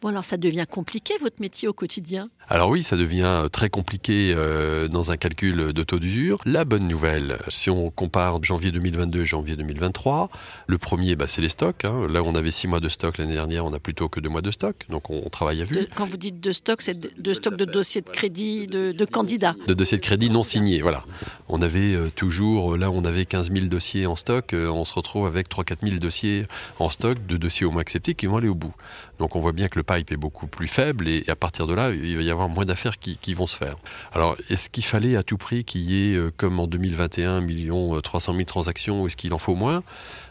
Bon, 0.02 0.08
alors 0.08 0.24
ça 0.24 0.38
devient 0.38 0.64
compliqué 0.68 1.12
votre 1.20 1.42
métier 1.42 1.68
au 1.68 1.74
quotidien? 1.74 2.30
Alors 2.48 2.70
oui, 2.70 2.82
ça 2.82 2.96
devient 2.96 3.48
très 3.52 3.68
compliqué 3.68 4.32
euh, 4.34 4.88
dans 4.88 5.10
un 5.10 5.18
calcul 5.18 5.74
de 5.74 5.82
taux 5.82 5.98
d'usure. 5.98 6.40
La 6.46 6.64
bonne 6.64 6.88
nouvelle, 6.88 7.38
si 7.48 7.68
on 7.68 7.90
compare 7.90 8.42
janvier 8.42 8.72
2022 8.72 9.20
et 9.20 9.26
janvier 9.26 9.56
2023, 9.56 10.30
le 10.66 10.78
premier, 10.78 11.16
bah, 11.16 11.26
c'est 11.28 11.42
les 11.42 11.50
stocks. 11.50 11.84
Hein. 11.84 12.06
Là, 12.08 12.22
on 12.24 12.34
avait 12.34 12.50
six 12.50 12.66
mois 12.66 12.80
de 12.80 12.88
stock 12.88 13.18
l'année 13.18 13.34
dernière, 13.34 13.66
on 13.66 13.74
a 13.74 13.78
plutôt 13.78 14.08
que 14.08 14.20
deux 14.20 14.30
mois 14.30 14.40
de 14.40 14.50
stock. 14.50 14.86
Donc 14.88 15.10
on, 15.10 15.20
on 15.24 15.28
travaille 15.28 15.60
à 15.60 15.64
vue. 15.64 15.76
De, 15.76 15.88
quand 15.94 16.06
vous 16.06 16.16
dites 16.16 16.40
de 16.40 16.52
stock, 16.52 16.80
c'est 16.80 16.98
de, 16.98 17.10
de, 17.18 17.34
stock 17.34 17.56
de 17.56 17.66
dossiers 17.66 18.00
de 18.00 18.08
crédit 18.08 18.66
de, 18.66 18.92
de, 18.92 19.04
candidats 19.04 19.54
De 19.68 19.74
dossiers 19.74 19.98
de 19.98 20.02
crédit 20.02 20.30
non 20.30 20.42
signés, 20.42 20.80
voilà. 20.80 21.04
On 21.48 21.60
avait 21.60 21.94
euh, 21.94 22.10
toujours, 22.10 22.76
là, 22.78 22.90
on 22.90 23.04
avait 23.04 23.26
15 23.26 23.52
000 23.52 23.66
dossiers 23.66 24.06
en 24.06 24.16
stock. 24.16 24.54
Euh, 24.54 24.70
on 24.70 24.86
se 24.86 24.94
retrouve 24.94 25.26
avec 25.26 25.50
3-4 25.50 25.86
000 25.86 25.98
dossiers 25.98 26.46
en 26.78 26.88
stock 26.88 27.18
de 27.26 27.36
dossiers 27.36 27.66
au 27.66 27.70
moins 27.70 27.82
acceptés 27.82 28.14
qui 28.14 28.26
vont 28.26 28.38
aller 28.38 28.48
au 28.48 28.54
bout. 28.54 28.72
Donc 29.20 29.36
on 29.36 29.40
voit 29.40 29.52
bien 29.52 29.68
que 29.68 29.78
le 29.78 29.82
pipe 29.90 30.12
est 30.12 30.16
beaucoup 30.16 30.46
plus 30.46 30.68
faible 30.68 31.08
et 31.08 31.24
à 31.28 31.36
partir 31.36 31.66
de 31.66 31.74
là, 31.74 31.90
il 31.90 32.16
va 32.16 32.22
y 32.22 32.30
avoir 32.30 32.48
moins 32.48 32.64
d'affaires 32.64 32.98
qui, 32.98 33.34
vont 33.34 33.46
se 33.46 33.56
faire. 33.56 33.76
Alors, 34.12 34.36
est-ce 34.48 34.68
qu'il 34.68 34.84
fallait 34.84 35.16
à 35.16 35.22
tout 35.22 35.38
prix 35.38 35.64
qu'il 35.64 35.82
y 35.82 36.12
ait, 36.12 36.16
euh, 36.16 36.30
comme 36.36 36.58
en 36.58 36.66
2021, 36.66 37.46
1 37.46 38.00
300 38.00 38.32
000 38.32 38.44
transactions 38.44 39.02
ou 39.02 39.06
est-ce 39.06 39.16
qu'il 39.16 39.32
en 39.32 39.38
faut 39.38 39.54
moins? 39.54 39.82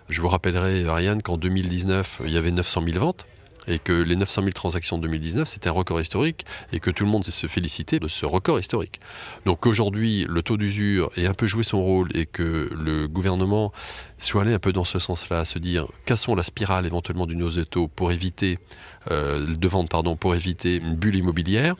Je 0.10 0.22
vous 0.22 0.30
rappellerai, 0.30 0.86
Ariane, 0.86 1.22
qu'en 1.22 1.38
2019, 1.38 2.22
il 2.26 2.32
y 2.32 2.38
avait 2.38 2.52
900 2.52 2.82
000 2.84 3.00
ventes 3.00 3.26
et 3.68 3.80
que 3.80 3.94
les 3.94 4.16
900 4.16 4.42
000 4.42 4.52
transactions 4.54 4.98
de 4.98 5.04
2019, 5.04 5.48
c'était 5.48 5.70
un 5.70 5.74
record 5.74 6.02
historique 6.02 6.46
et 6.72 6.80
que 6.80 6.90
tout 6.90 7.04
le 7.04 7.10
monde 7.10 7.26
se 7.26 7.48
félicitait 7.48 8.00
de 8.00 8.08
ce 8.08 8.26
record 8.26 8.60
historique. 8.60 9.00
Donc 9.46 9.66
aujourd'hui, 9.66 10.26
le 10.28 10.42
taux 10.42 10.58
d'usure 10.58 11.12
ait 11.18 11.28
un 11.28 11.34
peu 11.34 11.48
joué 11.48 11.64
son 11.64 11.84
rôle 11.84 12.10
et 12.16 12.26
que 12.26 12.70
le 12.72 13.08
gouvernement 13.08 13.72
soit 14.18 14.42
allé 14.42 14.54
un 14.54 14.60
peu 14.60 14.74
dans 14.74 14.86
ce 14.86 15.00
sens-là, 15.00 15.46
se 15.46 15.60
dire 15.60 15.88
cassons 16.06 16.36
la 16.36 16.44
spirale 16.44 16.86
éventuellement 16.86 17.26
d'une 17.26 17.44
hausse 17.44 17.60
pour 17.96 18.12
éviter, 18.12 18.60
euh, 19.12 19.46
de 19.46 19.68
vente, 19.68 19.90
pardon, 19.90 20.16
pour 20.16 20.36
éviter 20.36 20.78
une 20.78 20.96
bulle 20.96 21.16
immobilière, 21.16 21.76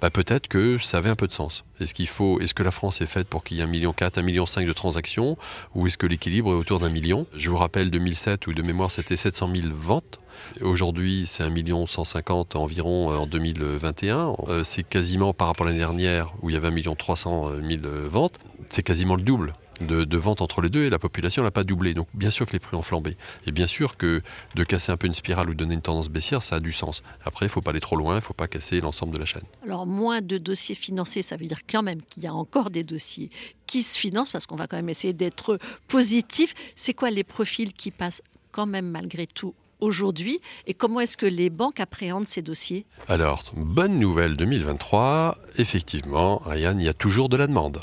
bah 0.00 0.10
peut-être 0.10 0.48
que 0.48 0.78
ça 0.78 0.98
avait 0.98 1.08
un 1.08 1.16
peu 1.16 1.26
de 1.26 1.32
sens. 1.32 1.64
Est-ce 1.80 1.94
qu'il 1.94 2.08
faut, 2.08 2.40
est-ce 2.40 2.54
que 2.54 2.62
la 2.62 2.70
France 2.70 3.00
est 3.00 3.06
faite 3.06 3.28
pour 3.28 3.44
qu'il 3.44 3.56
y 3.56 3.60
ait 3.60 3.64
un 3.64 3.68
million 3.68 3.92
quatre, 3.92 4.18
un 4.18 4.22
million 4.22 4.46
cinq 4.46 4.66
de 4.66 4.72
transactions, 4.72 5.36
ou 5.74 5.86
est-ce 5.86 5.96
que 5.96 6.06
l'équilibre 6.06 6.50
est 6.52 6.56
autour 6.56 6.80
d'un 6.80 6.90
million? 6.90 7.26
Je 7.34 7.50
vous 7.50 7.56
rappelle 7.56 7.90
2007 7.90 8.46
où 8.46 8.52
de 8.52 8.62
mémoire 8.62 8.90
c'était 8.90 9.16
700 9.16 9.48
000 9.54 9.68
ventes. 9.72 10.20
Aujourd'hui, 10.60 11.24
c'est 11.26 11.42
un 11.42 11.50
million 11.50 11.86
150 11.86 12.56
environ 12.56 13.10
en 13.10 13.26
2021. 13.26 14.36
Euh, 14.48 14.64
c'est 14.64 14.82
quasiment 14.82 15.32
par 15.32 15.48
rapport 15.48 15.66
à 15.66 15.70
l'année 15.70 15.80
dernière 15.80 16.32
où 16.42 16.50
il 16.50 16.52
y 16.52 16.56
avait 16.56 16.68
un 16.68 16.72
million 16.72 16.94
300 16.94 17.52
000 17.62 17.82
ventes. 18.08 18.38
C'est 18.68 18.82
quasiment 18.82 19.16
le 19.16 19.22
double 19.22 19.54
de, 19.80 20.04
de 20.04 20.16
vente 20.16 20.40
entre 20.40 20.60
les 20.60 20.68
deux 20.68 20.84
et 20.84 20.90
la 20.90 20.98
population 20.98 21.42
n'a 21.42 21.50
pas 21.50 21.64
doublé. 21.64 21.94
Donc 21.94 22.08
bien 22.14 22.30
sûr 22.30 22.46
que 22.46 22.52
les 22.52 22.58
prix 22.58 22.76
ont 22.76 22.82
flambé. 22.82 23.16
Et 23.46 23.52
bien 23.52 23.66
sûr 23.66 23.96
que 23.96 24.22
de 24.54 24.64
casser 24.64 24.92
un 24.92 24.96
peu 24.96 25.06
une 25.06 25.14
spirale 25.14 25.50
ou 25.50 25.54
donner 25.54 25.74
une 25.74 25.82
tendance 25.82 26.08
baissière, 26.08 26.42
ça 26.42 26.56
a 26.56 26.60
du 26.60 26.72
sens. 26.72 27.02
Après, 27.24 27.46
il 27.46 27.48
ne 27.48 27.52
faut 27.52 27.62
pas 27.62 27.70
aller 27.70 27.80
trop 27.80 27.96
loin, 27.96 28.14
il 28.14 28.16
ne 28.16 28.20
faut 28.22 28.34
pas 28.34 28.48
casser 28.48 28.80
l'ensemble 28.80 29.14
de 29.14 29.18
la 29.18 29.26
chaîne. 29.26 29.42
Alors 29.64 29.86
moins 29.86 30.20
de 30.20 30.38
dossiers 30.38 30.74
financés, 30.74 31.22
ça 31.22 31.36
veut 31.36 31.46
dire 31.46 31.60
quand 31.68 31.82
même 31.82 32.02
qu'il 32.02 32.22
y 32.22 32.26
a 32.26 32.34
encore 32.34 32.70
des 32.70 32.84
dossiers 32.84 33.30
qui 33.66 33.82
se 33.82 33.98
financent 33.98 34.32
parce 34.32 34.46
qu'on 34.46 34.56
va 34.56 34.66
quand 34.66 34.76
même 34.76 34.88
essayer 34.88 35.12
d'être 35.12 35.58
positif. 35.88 36.54
C'est 36.76 36.94
quoi 36.94 37.10
les 37.10 37.24
profils 37.24 37.72
qui 37.72 37.90
passent 37.90 38.22
quand 38.52 38.66
même 38.66 38.88
malgré 38.90 39.26
tout 39.26 39.54
aujourd'hui? 39.80 40.40
Et 40.66 40.74
comment 40.74 41.00
est-ce 41.00 41.16
que 41.16 41.26
les 41.26 41.50
banques 41.50 41.80
appréhendent 41.80 42.28
ces 42.28 42.42
dossiers? 42.42 42.86
Alors, 43.08 43.44
bonne 43.54 43.98
nouvelle 43.98 44.36
2023, 44.36 45.38
effectivement, 45.58 46.38
Ryan, 46.44 46.78
il 46.78 46.84
y 46.84 46.88
a 46.88 46.94
toujours 46.94 47.28
de 47.28 47.36
la 47.36 47.46
demande. 47.46 47.80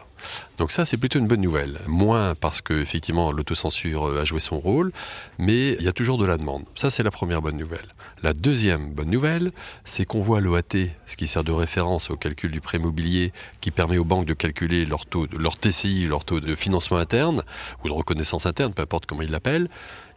Donc 0.58 0.72
ça, 0.72 0.86
c'est 0.86 0.98
plutôt 0.98 1.20
une 1.20 1.28
bonne 1.28 1.42
nouvelle. 1.42 1.80
Moins 1.88 2.36
parce 2.36 2.62
que 2.62 2.74
effectivement 2.74 3.32
l'autocensure 3.32 4.08
euh, 4.08 4.22
a 4.22 4.26
joué 4.26 4.40
son 4.40 4.60
rôle, 4.60 4.92
mais 5.38 5.74
il 5.74 5.84
y 5.84 5.88
a 5.88 5.92
toujours 5.92 6.18
de 6.18 6.26
la 6.26 6.38
demande. 6.38 6.64
Ça, 6.76 6.90
c'est 6.90 7.04
la 7.04 7.12
première 7.12 7.42
bonne 7.42 7.58
nouvelle. 7.58 7.88
La 8.22 8.34
deuxième 8.34 8.94
bonne 8.94 9.10
nouvelle, 9.10 9.52
c'est 9.84 10.06
qu'on 10.06 10.22
voit 10.22 10.40
l'OAT, 10.40 10.62
ce 11.06 11.18
qui 11.18 11.28
sert 11.28 11.44
de 11.44 11.52
référence 11.52 12.10
au 12.10 12.16
calcul 12.16 12.52
du 12.52 12.62
prêt 12.62 12.78
immobilier, 12.78 13.34
qui 13.60 13.72
permet 13.72 13.98
aux 13.98 14.06
banques 14.06 14.26
de 14.26 14.34
calculer 14.34 14.86
leur 14.86 15.06
leur 15.38 15.60
TCI, 15.60 16.06
leur 16.06 16.24
taux 16.24 16.40
de 16.40 16.56
financement 16.56 16.98
interne 16.98 17.44
ou 17.84 17.90
de 17.90 17.94
reconnaissance 17.94 18.46
interne, 18.46 18.74
peu 18.74 18.82
importe 18.82 19.06
comment 19.06 19.22
ils 19.22 19.32
l'appellent. 19.32 19.70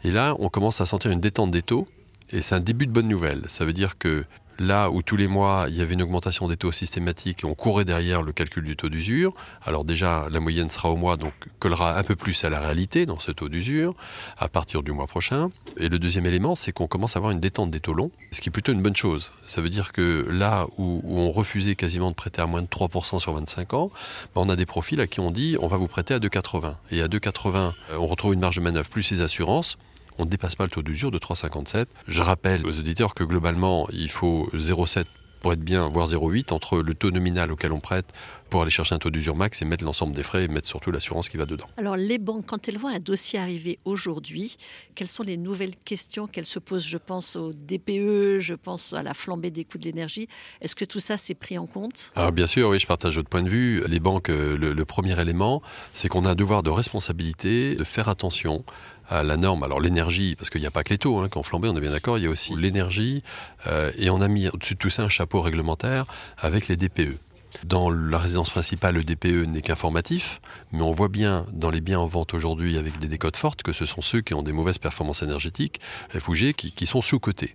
Et 0.04 0.10
là, 0.10 0.36
on 0.38 0.48
commence 0.48 0.80
à 0.80 0.86
sentir 0.86 1.10
une 1.10 1.20
détente 1.20 1.50
des 1.50 1.62
taux. 1.62 1.88
Et 2.30 2.40
c'est 2.40 2.54
un 2.54 2.60
début 2.60 2.86
de 2.86 2.92
bonne 2.92 3.08
nouvelle. 3.08 3.42
Ça 3.48 3.64
veut 3.64 3.72
dire 3.72 3.98
que 3.98 4.24
Là 4.58 4.90
où 4.90 5.02
tous 5.02 5.16
les 5.16 5.28
mois, 5.28 5.66
il 5.68 5.76
y 5.76 5.82
avait 5.82 5.94
une 5.94 6.02
augmentation 6.02 6.48
des 6.48 6.56
taux 6.56 6.72
systématiques 6.72 7.44
et 7.44 7.46
on 7.46 7.54
courait 7.54 7.84
derrière 7.84 8.22
le 8.22 8.32
calcul 8.32 8.64
du 8.64 8.74
taux 8.74 8.88
d'usure, 8.88 9.34
alors 9.64 9.84
déjà, 9.84 10.28
la 10.30 10.40
moyenne 10.40 10.70
sera 10.70 10.90
au 10.90 10.96
mois, 10.96 11.16
donc 11.16 11.32
collera 11.58 11.98
un 11.98 12.02
peu 12.02 12.16
plus 12.16 12.42
à 12.44 12.50
la 12.50 12.60
réalité 12.60 13.04
dans 13.04 13.18
ce 13.18 13.32
taux 13.32 13.50
d'usure 13.50 13.94
à 14.38 14.48
partir 14.48 14.82
du 14.82 14.92
mois 14.92 15.06
prochain. 15.06 15.50
Et 15.76 15.88
le 15.88 15.98
deuxième 15.98 16.24
élément, 16.24 16.54
c'est 16.54 16.72
qu'on 16.72 16.86
commence 16.86 17.16
à 17.16 17.18
avoir 17.18 17.32
une 17.32 17.40
détente 17.40 17.70
des 17.70 17.80
taux 17.80 17.92
longs, 17.92 18.10
ce 18.32 18.40
qui 18.40 18.48
est 18.48 18.52
plutôt 18.52 18.72
une 18.72 18.82
bonne 18.82 18.96
chose. 18.96 19.30
Ça 19.46 19.60
veut 19.60 19.68
dire 19.68 19.92
que 19.92 20.26
là 20.30 20.66
où, 20.78 21.02
on 21.04 21.30
refusait 21.30 21.74
quasiment 21.74 22.10
de 22.10 22.14
prêter 22.16 22.40
à 22.40 22.46
moins 22.46 22.62
de 22.62 22.66
3% 22.66 23.18
sur 23.18 23.34
25 23.34 23.74
ans, 23.74 23.90
ben, 24.34 24.40
on 24.40 24.48
a 24.48 24.56
des 24.56 24.66
profils 24.66 25.00
à 25.00 25.06
qui 25.06 25.20
on 25.20 25.30
dit 25.30 25.56
on 25.60 25.68
va 25.68 25.76
vous 25.76 25.88
prêter 25.88 26.14
à 26.14 26.18
2,80. 26.18 26.76
Et 26.92 27.02
à 27.02 27.08
2,80, 27.08 27.56
euh, 27.90 27.96
on 27.98 28.06
retrouve 28.06 28.32
une 28.32 28.40
marge 28.40 28.56
de 28.56 28.62
manœuvre 28.62 28.88
plus 28.88 29.10
les 29.10 29.20
assurances 29.20 29.76
on 30.18 30.24
ne 30.24 30.30
dépasse 30.30 30.54
pas 30.54 30.64
le 30.64 30.70
taux 30.70 30.82
d'usure 30.82 31.10
de 31.10 31.18
3,57. 31.18 31.86
Je 32.08 32.22
rappelle 32.22 32.66
aux 32.66 32.78
auditeurs 32.78 33.14
que 33.14 33.24
globalement, 33.24 33.88
il 33.92 34.10
faut 34.10 34.48
0,7 34.54 35.04
pour 35.40 35.52
être 35.52 35.60
bien, 35.60 35.88
voire 35.88 36.08
0,8 36.08 36.52
entre 36.52 36.80
le 36.80 36.94
taux 36.94 37.10
nominal 37.10 37.52
auquel 37.52 37.72
on 37.72 37.80
prête 37.80 38.12
pour 38.50 38.62
aller 38.62 38.70
chercher 38.70 38.94
un 38.94 38.98
taux 38.98 39.10
d'usure 39.10 39.36
max 39.36 39.62
et 39.62 39.64
mettre 39.64 39.84
l'ensemble 39.84 40.14
des 40.14 40.22
frais 40.22 40.44
et 40.44 40.48
mettre 40.48 40.68
surtout 40.68 40.90
l'assurance 40.90 41.28
qui 41.28 41.36
va 41.36 41.46
dedans. 41.46 41.66
Alors 41.76 41.96
les 41.96 42.18
banques, 42.18 42.46
quand 42.46 42.68
elles 42.68 42.78
voient 42.78 42.92
un 42.92 42.98
dossier 42.98 43.38
arriver 43.38 43.78
aujourd'hui, 43.84 44.56
quelles 44.94 45.08
sont 45.08 45.22
les 45.22 45.36
nouvelles 45.36 45.76
questions 45.76 46.26
qu'elles 46.26 46.46
se 46.46 46.58
posent? 46.58 46.86
Je 46.86 46.98
pense 46.98 47.36
au 47.36 47.52
DPE, 47.52 48.38
je 48.40 48.54
pense 48.54 48.92
à 48.92 49.02
la 49.02 49.14
flambée 49.14 49.50
des 49.50 49.64
coûts 49.64 49.78
de 49.78 49.84
l'énergie. 49.84 50.28
Est-ce 50.60 50.74
que 50.74 50.84
tout 50.84 51.00
ça 51.00 51.16
s'est 51.16 51.34
pris 51.34 51.58
en 51.58 51.66
compte? 51.66 52.12
Alors 52.16 52.32
bien 52.32 52.46
sûr, 52.46 52.68
oui, 52.68 52.78
je 52.78 52.86
partage 52.86 53.16
votre 53.16 53.28
point 53.28 53.42
de 53.42 53.48
vue. 53.48 53.82
Les 53.88 54.00
banques, 54.00 54.30
euh, 54.30 54.56
le, 54.56 54.72
le 54.72 54.84
premier 54.84 55.20
élément, 55.20 55.62
c'est 55.92 56.08
qu'on 56.08 56.24
a 56.24 56.30
un 56.30 56.34
devoir 56.34 56.62
de 56.62 56.70
responsabilité, 56.70 57.74
de 57.74 57.84
faire 57.84 58.08
attention 58.08 58.64
à 59.08 59.22
la 59.22 59.36
norme. 59.36 59.62
Alors 59.62 59.80
l'énergie, 59.80 60.34
parce 60.36 60.50
qu'il 60.50 60.60
n'y 60.60 60.66
a 60.66 60.70
pas 60.70 60.82
que 60.82 60.90
les 60.90 60.98
taux 60.98 61.18
hein, 61.18 61.28
qui 61.28 61.38
ont 61.38 61.42
flambé, 61.42 61.68
on 61.68 61.76
est 61.76 61.80
bien 61.80 61.92
d'accord, 61.92 62.18
il 62.18 62.24
y 62.24 62.26
a 62.26 62.30
aussi 62.30 62.56
l'énergie, 62.56 63.22
euh, 63.66 63.92
et 63.98 64.10
on 64.10 64.20
a 64.20 64.28
mis 64.28 64.48
au-dessus 64.48 64.74
de 64.74 64.78
tout 64.78 64.90
ça 64.90 65.02
un 65.02 65.08
chapeau 65.08 65.40
réglementaire 65.42 66.06
avec 66.38 66.68
les 66.68 66.76
DPE. 66.76 67.18
Dans 67.64 67.90
la 67.90 68.18
résidence 68.18 68.50
principale, 68.50 68.96
le 68.96 69.04
DPE 69.04 69.46
n'est 69.46 69.62
qu'informatif, 69.62 70.40
mais 70.72 70.82
on 70.82 70.90
voit 70.90 71.08
bien 71.08 71.46
dans 71.52 71.70
les 71.70 71.80
biens 71.80 72.00
en 72.00 72.06
vente 72.06 72.34
aujourd'hui 72.34 72.78
avec 72.78 72.98
des 72.98 73.08
décotes 73.08 73.36
fortes 73.36 73.62
que 73.62 73.72
ce 73.72 73.86
sont 73.86 74.02
ceux 74.02 74.20
qui 74.20 74.34
ont 74.34 74.42
des 74.42 74.52
mauvaises 74.52 74.78
performances 74.78 75.22
énergétiques, 75.22 75.80
FOG, 76.10 76.52
qui, 76.52 76.72
qui 76.72 76.86
sont 76.86 77.02
sous-cotés. 77.02 77.54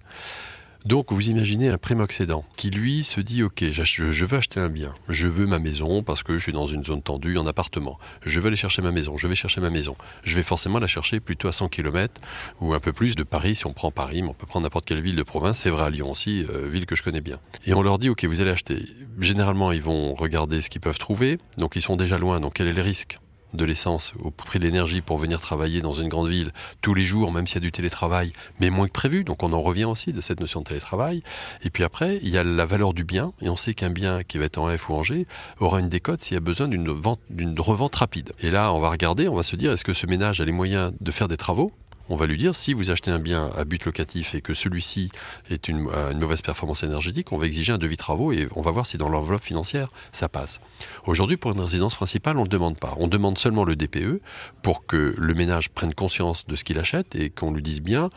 Donc 0.85 1.11
vous 1.11 1.29
imaginez 1.29 1.69
un 1.69 1.77
primo-accédant 1.77 2.43
qui 2.55 2.71
lui 2.71 3.03
se 3.03 3.21
dit 3.21 3.43
ok 3.43 3.65
je 3.71 4.25
veux 4.25 4.37
acheter 4.37 4.59
un 4.59 4.69
bien, 4.69 4.95
je 5.09 5.27
veux 5.27 5.45
ma 5.45 5.59
maison 5.59 6.01
parce 6.01 6.23
que 6.23 6.39
je 6.39 6.43
suis 6.43 6.53
dans 6.53 6.65
une 6.65 6.83
zone 6.83 7.03
tendue 7.03 7.37
en 7.37 7.45
appartement, 7.45 7.99
je 8.25 8.39
veux 8.39 8.47
aller 8.47 8.55
chercher 8.55 8.81
ma 8.81 8.91
maison, 8.91 9.15
je 9.15 9.27
vais 9.27 9.35
chercher 9.35 9.61
ma 9.61 9.69
maison, 9.69 9.95
je 10.23 10.35
vais 10.35 10.41
forcément 10.41 10.79
la 10.79 10.87
chercher 10.87 11.19
plutôt 11.19 11.47
à 11.47 11.51
100 11.51 11.69
km 11.69 12.19
ou 12.61 12.73
un 12.73 12.79
peu 12.79 12.93
plus 12.93 13.15
de 13.15 13.21
Paris. 13.21 13.55
Si 13.55 13.67
on 13.67 13.73
prend 13.73 13.91
Paris, 13.91 14.23
mais 14.23 14.29
on 14.29 14.33
peut 14.33 14.47
prendre 14.47 14.63
n'importe 14.63 14.85
quelle 14.85 15.01
ville 15.01 15.15
de 15.15 15.23
province, 15.23 15.59
c'est 15.59 15.69
vrai 15.69 15.83
à 15.83 15.89
Lyon 15.91 16.09
aussi, 16.09 16.45
euh, 16.49 16.67
ville 16.67 16.87
que 16.87 16.95
je 16.95 17.03
connais 17.03 17.21
bien. 17.21 17.39
Et 17.67 17.75
on 17.75 17.83
leur 17.83 17.99
dit 17.99 18.09
ok 18.09 18.25
vous 18.25 18.41
allez 18.41 18.51
acheter, 18.51 18.83
généralement 19.19 19.71
ils 19.71 19.83
vont 19.83 20.15
regarder 20.15 20.63
ce 20.63 20.69
qu'ils 20.71 20.81
peuvent 20.81 20.99
trouver, 20.99 21.37
donc 21.57 21.75
ils 21.75 21.81
sont 21.83 21.95
déjà 21.95 22.17
loin, 22.17 22.39
donc 22.39 22.53
quel 22.55 22.65
est 22.65 22.73
le 22.73 22.81
risque? 22.81 23.19
De 23.53 23.65
l'essence 23.65 24.13
au 24.19 24.31
prix 24.31 24.59
de 24.59 24.65
l'énergie 24.65 25.01
pour 25.01 25.17
venir 25.17 25.39
travailler 25.39 25.81
dans 25.81 25.93
une 25.93 26.07
grande 26.07 26.29
ville 26.29 26.51
tous 26.81 26.93
les 26.93 27.03
jours, 27.03 27.31
même 27.31 27.47
s'il 27.47 27.55
y 27.55 27.57
a 27.57 27.61
du 27.61 27.71
télétravail, 27.71 28.33
mais 28.59 28.69
moins 28.69 28.87
que 28.87 28.91
prévu. 28.91 29.23
Donc 29.23 29.43
on 29.43 29.53
en 29.53 29.61
revient 29.61 29.85
aussi 29.85 30.13
de 30.13 30.21
cette 30.21 30.39
notion 30.39 30.61
de 30.61 30.65
télétravail. 30.65 31.23
Et 31.63 31.69
puis 31.69 31.83
après, 31.83 32.19
il 32.23 32.29
y 32.29 32.37
a 32.37 32.43
la 32.43 32.65
valeur 32.65 32.93
du 32.93 33.03
bien. 33.03 33.33
Et 33.41 33.49
on 33.49 33.57
sait 33.57 33.73
qu'un 33.73 33.89
bien 33.89 34.23
qui 34.23 34.37
va 34.37 34.45
être 34.45 34.57
en 34.57 34.75
F 34.75 34.89
ou 34.89 34.93
en 34.93 35.03
G 35.03 35.27
aura 35.59 35.79
une 35.79 35.89
décote 35.89 36.21
s'il 36.21 36.35
y 36.35 36.37
a 36.37 36.41
besoin 36.41 36.67
d'une 36.67 36.89
vente, 36.91 37.19
d'une 37.29 37.59
revente 37.59 37.95
rapide. 37.95 38.33
Et 38.39 38.51
là, 38.51 38.73
on 38.73 38.79
va 38.79 38.89
regarder, 38.89 39.27
on 39.27 39.35
va 39.35 39.43
se 39.43 39.55
dire, 39.55 39.71
est-ce 39.71 39.83
que 39.83 39.93
ce 39.93 40.05
ménage 40.05 40.41
a 40.41 40.45
les 40.45 40.51
moyens 40.51 40.93
de 40.99 41.11
faire 41.11 41.27
des 41.27 41.37
travaux? 41.37 41.71
On 42.11 42.15
va 42.17 42.27
lui 42.27 42.37
dire 42.37 42.55
si 42.55 42.73
vous 42.73 42.91
achetez 42.91 43.09
un 43.09 43.19
bien 43.19 43.49
à 43.57 43.63
but 43.63 43.85
locatif 43.85 44.35
et 44.35 44.41
que 44.41 44.53
celui-ci 44.53 45.09
est 45.49 45.69
une, 45.69 45.87
une, 46.11 46.19
mauvaise 46.19 46.41
performance 46.41 46.83
énergétique, 46.83 47.31
on 47.31 47.37
va 47.37 47.45
exiger 47.45 47.71
un 47.71 47.77
devis 47.77 47.95
travaux 47.95 48.33
et 48.33 48.49
on 48.55 48.61
va 48.61 48.71
voir 48.71 48.85
si 48.85 48.97
dans 48.97 49.07
l'enveloppe 49.07 49.43
financière 49.43 49.89
ça 50.11 50.27
passe. 50.27 50.59
Aujourd'hui, 51.05 51.37
pour 51.37 51.53
une 51.53 51.61
résidence 51.61 51.95
principale, 51.95 52.35
on 52.35 52.41
ne 52.41 52.45
le 52.45 52.49
demande 52.49 52.77
pas. 52.77 52.95
On 52.97 53.07
demande 53.07 53.37
seulement 53.37 53.63
le 53.63 53.77
DPE 53.77 54.21
pour 54.61 54.85
que 54.85 55.15
le 55.17 55.33
ménage 55.33 55.69
prenne 55.69 55.93
conscience 55.93 56.45
de 56.47 56.55
ce 56.57 56.65
qu'il 56.65 56.77
achète 56.79 57.15
et 57.15 57.29
qu'on 57.29 57.51
lui 57.53 57.61
dise 57.61 57.81
bien 57.81 58.09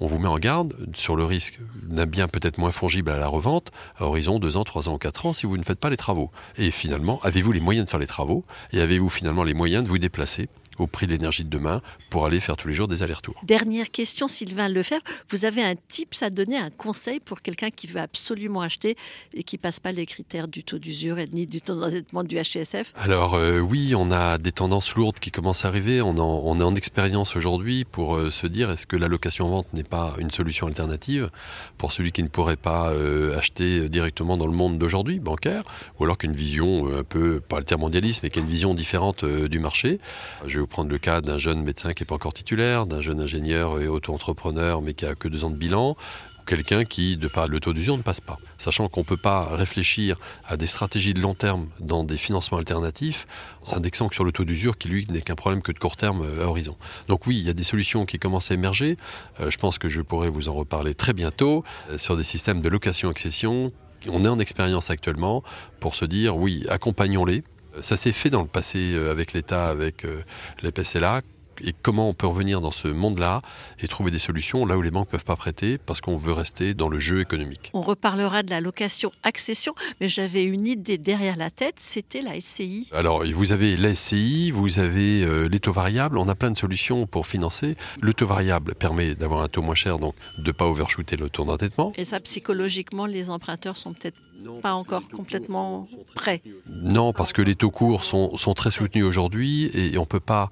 on 0.00 0.06
vous 0.06 0.18
met 0.18 0.28
en 0.28 0.38
garde 0.38 0.74
sur 0.94 1.16
le 1.16 1.24
risque 1.24 1.58
d'un 1.82 2.06
bien 2.06 2.28
peut-être 2.28 2.58
moins 2.58 2.70
fongible 2.70 3.10
à 3.10 3.18
la 3.18 3.26
revente 3.26 3.72
à 3.96 4.04
horizon 4.04 4.38
2 4.38 4.56
ans, 4.56 4.64
3 4.64 4.88
ans 4.88 4.94
ou 4.94 4.98
4 4.98 5.26
ans 5.26 5.32
si 5.32 5.46
vous 5.46 5.56
ne 5.56 5.64
faites 5.64 5.80
pas 5.80 5.90
les 5.90 5.96
travaux. 5.96 6.30
Et 6.56 6.70
finalement, 6.70 7.20
avez-vous 7.22 7.52
les 7.52 7.60
moyens 7.60 7.86
de 7.86 7.90
faire 7.90 7.98
les 7.98 8.06
travaux 8.06 8.44
et 8.72 8.80
avez-vous 8.80 9.08
finalement 9.08 9.42
les 9.42 9.54
moyens 9.54 9.82
de 9.84 9.88
vous 9.88 9.98
déplacer 9.98 10.48
au 10.78 10.86
prix 10.86 11.06
de 11.06 11.12
l'énergie 11.12 11.44
de 11.44 11.50
demain 11.50 11.82
pour 12.10 12.26
aller 12.26 12.40
faire 12.40 12.56
tous 12.56 12.68
les 12.68 12.74
jours 12.74 12.88
des 12.88 13.02
allers-retours. 13.02 13.40
Dernière 13.42 13.90
question, 13.90 14.28
Sylvain 14.28 14.68
Lefebvre. 14.68 15.02
Vous 15.30 15.44
avez 15.44 15.62
un 15.62 15.74
tips 15.88 16.22
à 16.22 16.30
donner, 16.30 16.56
un 16.56 16.70
conseil 16.70 17.20
pour 17.20 17.42
quelqu'un 17.42 17.70
qui 17.70 17.86
veut 17.86 18.00
absolument 18.00 18.60
acheter 18.60 18.96
et 19.34 19.42
qui 19.42 19.58
passe 19.58 19.80
pas 19.80 19.92
les 19.92 20.06
critères 20.06 20.48
du 20.48 20.64
taux 20.64 20.78
d'usure 20.78 21.16
ni 21.32 21.46
du 21.46 21.60
taux 21.60 21.78
d'endettement 21.78 22.24
du 22.24 22.36
HCSF 22.36 22.92
Alors 22.96 23.34
euh, 23.34 23.58
oui, 23.58 23.94
on 23.96 24.10
a 24.10 24.38
des 24.38 24.52
tendances 24.52 24.94
lourdes 24.94 25.18
qui 25.18 25.30
commencent 25.30 25.64
à 25.64 25.68
arriver. 25.68 26.00
On, 26.00 26.18
en, 26.18 26.42
on 26.44 26.60
est 26.60 26.64
en 26.64 26.74
expérience 26.74 27.36
aujourd'hui 27.36 27.84
pour 27.84 28.16
euh, 28.16 28.30
se 28.30 28.46
dire 28.46 28.70
est-ce 28.70 28.86
que 28.86 28.96
la 28.96 29.08
location-vente 29.08 29.72
n'est 29.74 29.84
pas 29.84 30.14
une 30.18 30.30
solution 30.30 30.66
alternative 30.66 31.30
pour 31.76 31.92
celui 31.92 32.12
qui 32.12 32.22
ne 32.22 32.28
pourrait 32.28 32.56
pas 32.56 32.90
euh, 32.92 33.36
acheter 33.36 33.88
directement 33.88 34.36
dans 34.36 34.46
le 34.46 34.52
monde 34.52 34.78
d'aujourd'hui, 34.78 35.18
bancaire, 35.18 35.62
ou 35.98 36.04
alors 36.04 36.18
qu'une 36.18 36.32
vision 36.32 36.86
un 36.98 37.04
peu, 37.04 37.40
pas 37.40 37.60
mondialisme, 37.76 38.20
mais 38.22 38.30
qui 38.30 38.38
a 38.38 38.42
une 38.42 38.48
vision 38.48 38.74
différente 38.74 39.24
du 39.24 39.58
marché? 39.58 40.00
Je 40.46 40.58
vais 40.58 40.62
prendre 40.68 40.90
le 40.90 40.98
cas 40.98 41.20
d'un 41.20 41.38
jeune 41.38 41.62
médecin 41.62 41.92
qui 41.92 42.02
n'est 42.02 42.06
pas 42.06 42.14
encore 42.14 42.32
titulaire, 42.32 42.86
d'un 42.86 43.00
jeune 43.00 43.20
ingénieur 43.20 43.80
et 43.80 43.88
auto-entrepreneur 43.88 44.80
mais 44.82 44.94
qui 44.94 45.06
a 45.06 45.14
que 45.14 45.28
deux 45.28 45.44
ans 45.44 45.50
de 45.50 45.56
bilan, 45.56 45.96
ou 46.38 46.44
quelqu'un 46.46 46.84
qui, 46.84 47.16
de 47.16 47.28
par 47.28 47.48
le 47.48 47.60
taux 47.60 47.72
d'usure, 47.72 47.96
ne 47.96 48.02
passe 48.02 48.20
pas. 48.20 48.38
Sachant 48.58 48.88
qu'on 48.88 49.00
ne 49.00 49.06
peut 49.06 49.16
pas 49.16 49.48
réfléchir 49.54 50.16
à 50.46 50.56
des 50.56 50.66
stratégies 50.66 51.14
de 51.14 51.20
long 51.20 51.34
terme 51.34 51.68
dans 51.80 52.04
des 52.04 52.16
financements 52.16 52.58
alternatifs, 52.58 53.26
s'indexant 53.62 54.08
que 54.08 54.14
sur 54.14 54.24
le 54.24 54.32
taux 54.32 54.44
d'usure 54.44 54.78
qui, 54.78 54.88
lui, 54.88 55.06
n'est 55.10 55.20
qu'un 55.20 55.34
problème 55.34 55.62
que 55.62 55.72
de 55.72 55.78
court 55.78 55.96
terme 55.96 56.22
euh, 56.22 56.44
à 56.44 56.46
horizon. 56.46 56.76
Donc 57.08 57.26
oui, 57.26 57.38
il 57.38 57.46
y 57.46 57.50
a 57.50 57.54
des 57.54 57.64
solutions 57.64 58.06
qui 58.06 58.18
commencent 58.18 58.50
à 58.50 58.54
émerger. 58.54 58.96
Euh, 59.40 59.50
je 59.50 59.58
pense 59.58 59.78
que 59.78 59.88
je 59.88 60.00
pourrais 60.02 60.30
vous 60.30 60.48
en 60.48 60.54
reparler 60.54 60.94
très 60.94 61.12
bientôt 61.12 61.64
euh, 61.90 61.98
sur 61.98 62.16
des 62.16 62.24
systèmes 62.24 62.60
de 62.60 62.68
location-accession. 62.68 63.72
On 64.08 64.24
est 64.24 64.28
en 64.28 64.38
expérience 64.38 64.90
actuellement 64.90 65.42
pour 65.80 65.94
se 65.94 66.04
dire, 66.04 66.36
oui, 66.36 66.64
accompagnons-les 66.68 67.42
ça 67.80 67.96
s'est 67.96 68.12
fait 68.12 68.30
dans 68.30 68.42
le 68.42 68.48
passé 68.48 68.92
euh, 68.94 69.10
avec 69.10 69.32
l'État, 69.32 69.68
avec 69.68 70.04
euh, 70.04 70.22
les 70.62 70.72
PCLA 70.72 71.22
et 71.62 71.74
comment 71.82 72.08
on 72.08 72.14
peut 72.14 72.26
revenir 72.26 72.60
dans 72.60 72.70
ce 72.70 72.88
monde-là 72.88 73.42
et 73.80 73.88
trouver 73.88 74.10
des 74.10 74.18
solutions 74.18 74.66
là 74.66 74.76
où 74.76 74.82
les 74.82 74.90
banques 74.90 75.08
ne 75.08 75.12
peuvent 75.12 75.24
pas 75.24 75.36
prêter 75.36 75.78
parce 75.78 76.00
qu'on 76.00 76.16
veut 76.16 76.32
rester 76.32 76.74
dans 76.74 76.88
le 76.88 76.98
jeu 76.98 77.20
économique? 77.20 77.70
On 77.74 77.82
reparlera 77.82 78.42
de 78.42 78.50
la 78.50 78.60
location-accession, 78.60 79.74
mais 80.00 80.08
j'avais 80.08 80.44
une 80.44 80.66
idée 80.66 80.98
derrière 80.98 81.36
la 81.36 81.50
tête, 81.50 81.76
c'était 81.78 82.22
la 82.22 82.38
SCI. 82.40 82.88
Alors, 82.92 83.24
vous 83.24 83.52
avez 83.52 83.76
la 83.76 83.94
SCI, 83.94 84.50
vous 84.50 84.78
avez 84.78 85.24
euh, 85.24 85.48
les 85.48 85.60
taux 85.60 85.72
variables, 85.72 86.18
on 86.18 86.28
a 86.28 86.34
plein 86.34 86.50
de 86.50 86.58
solutions 86.58 87.06
pour 87.06 87.26
financer. 87.26 87.76
Le 88.00 88.14
taux 88.14 88.26
variable 88.26 88.74
permet 88.74 89.14
d'avoir 89.14 89.42
un 89.42 89.48
taux 89.48 89.62
moins 89.62 89.74
cher, 89.74 89.98
donc 89.98 90.14
de 90.38 90.46
ne 90.46 90.52
pas 90.52 90.66
overshooter 90.66 91.16
le 91.16 91.28
taux 91.28 91.44
d'endettement. 91.44 91.92
Et 91.96 92.04
ça, 92.04 92.20
psychologiquement, 92.20 93.06
les 93.06 93.30
emprunteurs 93.30 93.76
sont 93.76 93.92
peut-être 93.92 94.16
pas 94.62 94.72
encore 94.72 95.08
complètement 95.08 95.88
prêts. 96.14 96.42
Non, 96.68 97.12
parce 97.12 97.32
que 97.32 97.42
les 97.42 97.54
taux 97.54 97.70
courts 97.70 98.04
sont, 98.04 98.36
sont 98.36 98.54
très 98.54 98.70
soutenus 98.70 99.04
aujourd'hui 99.04 99.70
et, 99.74 99.98
on 99.98 100.06
peut 100.06 100.20
pas 100.20 100.48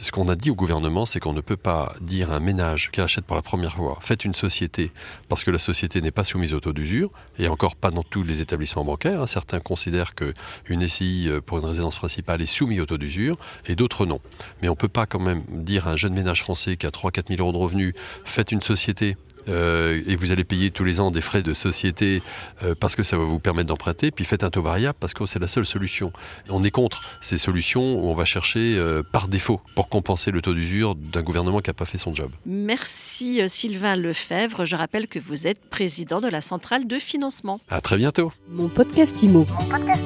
ce 0.00 0.12
qu'on 0.12 0.28
a 0.28 0.34
dit 0.34 0.50
au 0.50 0.54
gouvernement, 0.54 1.04
c'est 1.04 1.20
qu'on 1.20 1.34
ne 1.34 1.42
peut 1.42 1.58
pas 1.58 1.92
dire 2.00 2.32
à 2.32 2.36
un 2.36 2.40
ménage 2.40 2.90
qui 2.90 3.02
achète 3.02 3.26
pour 3.26 3.36
la 3.36 3.42
première 3.42 3.76
fois, 3.76 3.98
faites 4.00 4.24
une 4.24 4.34
société, 4.34 4.92
parce 5.28 5.44
que 5.44 5.50
la 5.50 5.58
société 5.58 6.00
n'est 6.00 6.10
pas 6.10 6.24
soumise 6.24 6.54
au 6.54 6.60
taux 6.60 6.72
d'usure, 6.72 7.10
et 7.38 7.48
encore 7.48 7.76
pas 7.76 7.90
dans 7.90 8.02
tous 8.02 8.22
les 8.22 8.40
établissements 8.40 8.84
bancaires. 8.84 9.28
Certains 9.28 9.60
considèrent 9.60 10.14
qu'une 10.14 10.88
SCI 10.88 11.28
euh, 11.28 11.42
pour 11.42 11.58
une 11.58 11.66
résidence 11.66 11.96
principale 11.96 12.40
est 12.40 12.46
soumise 12.46 12.80
au 12.80 12.86
taux 12.86 12.96
d'usure, 12.96 13.36
et 13.66 13.76
d'autres 13.76 14.06
non. 14.06 14.20
Mais 14.62 14.68
on 14.68 14.72
ne 14.72 14.76
peut 14.76 14.88
pas 14.88 15.04
quand 15.04 15.20
même 15.20 15.42
dire 15.50 15.86
à 15.86 15.92
un 15.92 15.96
jeune 15.96 16.14
ménage 16.14 16.42
français 16.42 16.78
qui 16.78 16.86
a 16.86 16.90
3-4 16.90 17.28
000 17.28 17.40
euros 17.40 17.52
de 17.52 17.58
revenus, 17.58 17.94
faites 18.24 18.52
une 18.52 18.62
société, 18.62 19.18
euh, 19.48 20.00
et 20.06 20.16
vous 20.16 20.32
allez 20.32 20.44
payer 20.44 20.70
tous 20.70 20.84
les 20.84 21.00
ans 21.00 21.10
des 21.10 21.20
frais 21.20 21.42
de 21.42 21.54
société 21.54 22.22
euh, 22.62 22.74
parce 22.78 22.96
que 22.96 23.02
ça 23.02 23.16
va 23.16 23.24
vous 23.24 23.38
permettre 23.38 23.68
d'emprunter, 23.68 24.10
puis 24.10 24.24
faites 24.24 24.44
un 24.44 24.50
taux 24.50 24.62
variable 24.62 24.96
parce 24.98 25.14
que 25.14 25.26
c'est 25.26 25.38
la 25.38 25.48
seule 25.48 25.66
solution. 25.66 26.12
On 26.48 26.62
est 26.64 26.70
contre 26.70 27.02
ces 27.20 27.38
solutions 27.38 27.94
où 27.94 28.08
on 28.08 28.14
va 28.14 28.24
chercher 28.24 28.76
euh, 28.76 29.02
par 29.02 29.28
défaut 29.28 29.60
pour 29.74 29.88
compenser 29.88 30.30
le 30.30 30.42
taux 30.42 30.54
d'usure 30.54 30.94
d'un 30.94 31.22
gouvernement 31.22 31.60
qui 31.60 31.70
n'a 31.70 31.74
pas 31.74 31.84
fait 31.84 31.98
son 31.98 32.14
job. 32.14 32.30
Merci 32.46 33.40
Sylvain 33.48 33.96
Lefebvre. 33.96 34.64
Je 34.64 34.76
rappelle 34.76 35.06
que 35.06 35.18
vous 35.18 35.46
êtes 35.46 35.60
président 35.68 36.20
de 36.20 36.28
la 36.28 36.40
centrale 36.40 36.86
de 36.86 36.98
financement. 36.98 37.60
À 37.68 37.80
très 37.80 37.96
bientôt. 37.96 38.32
Mon 38.48 38.68
podcast 38.68 39.22
IMO. 39.22 39.46
Mon 39.58 39.66
podcast 39.66 40.02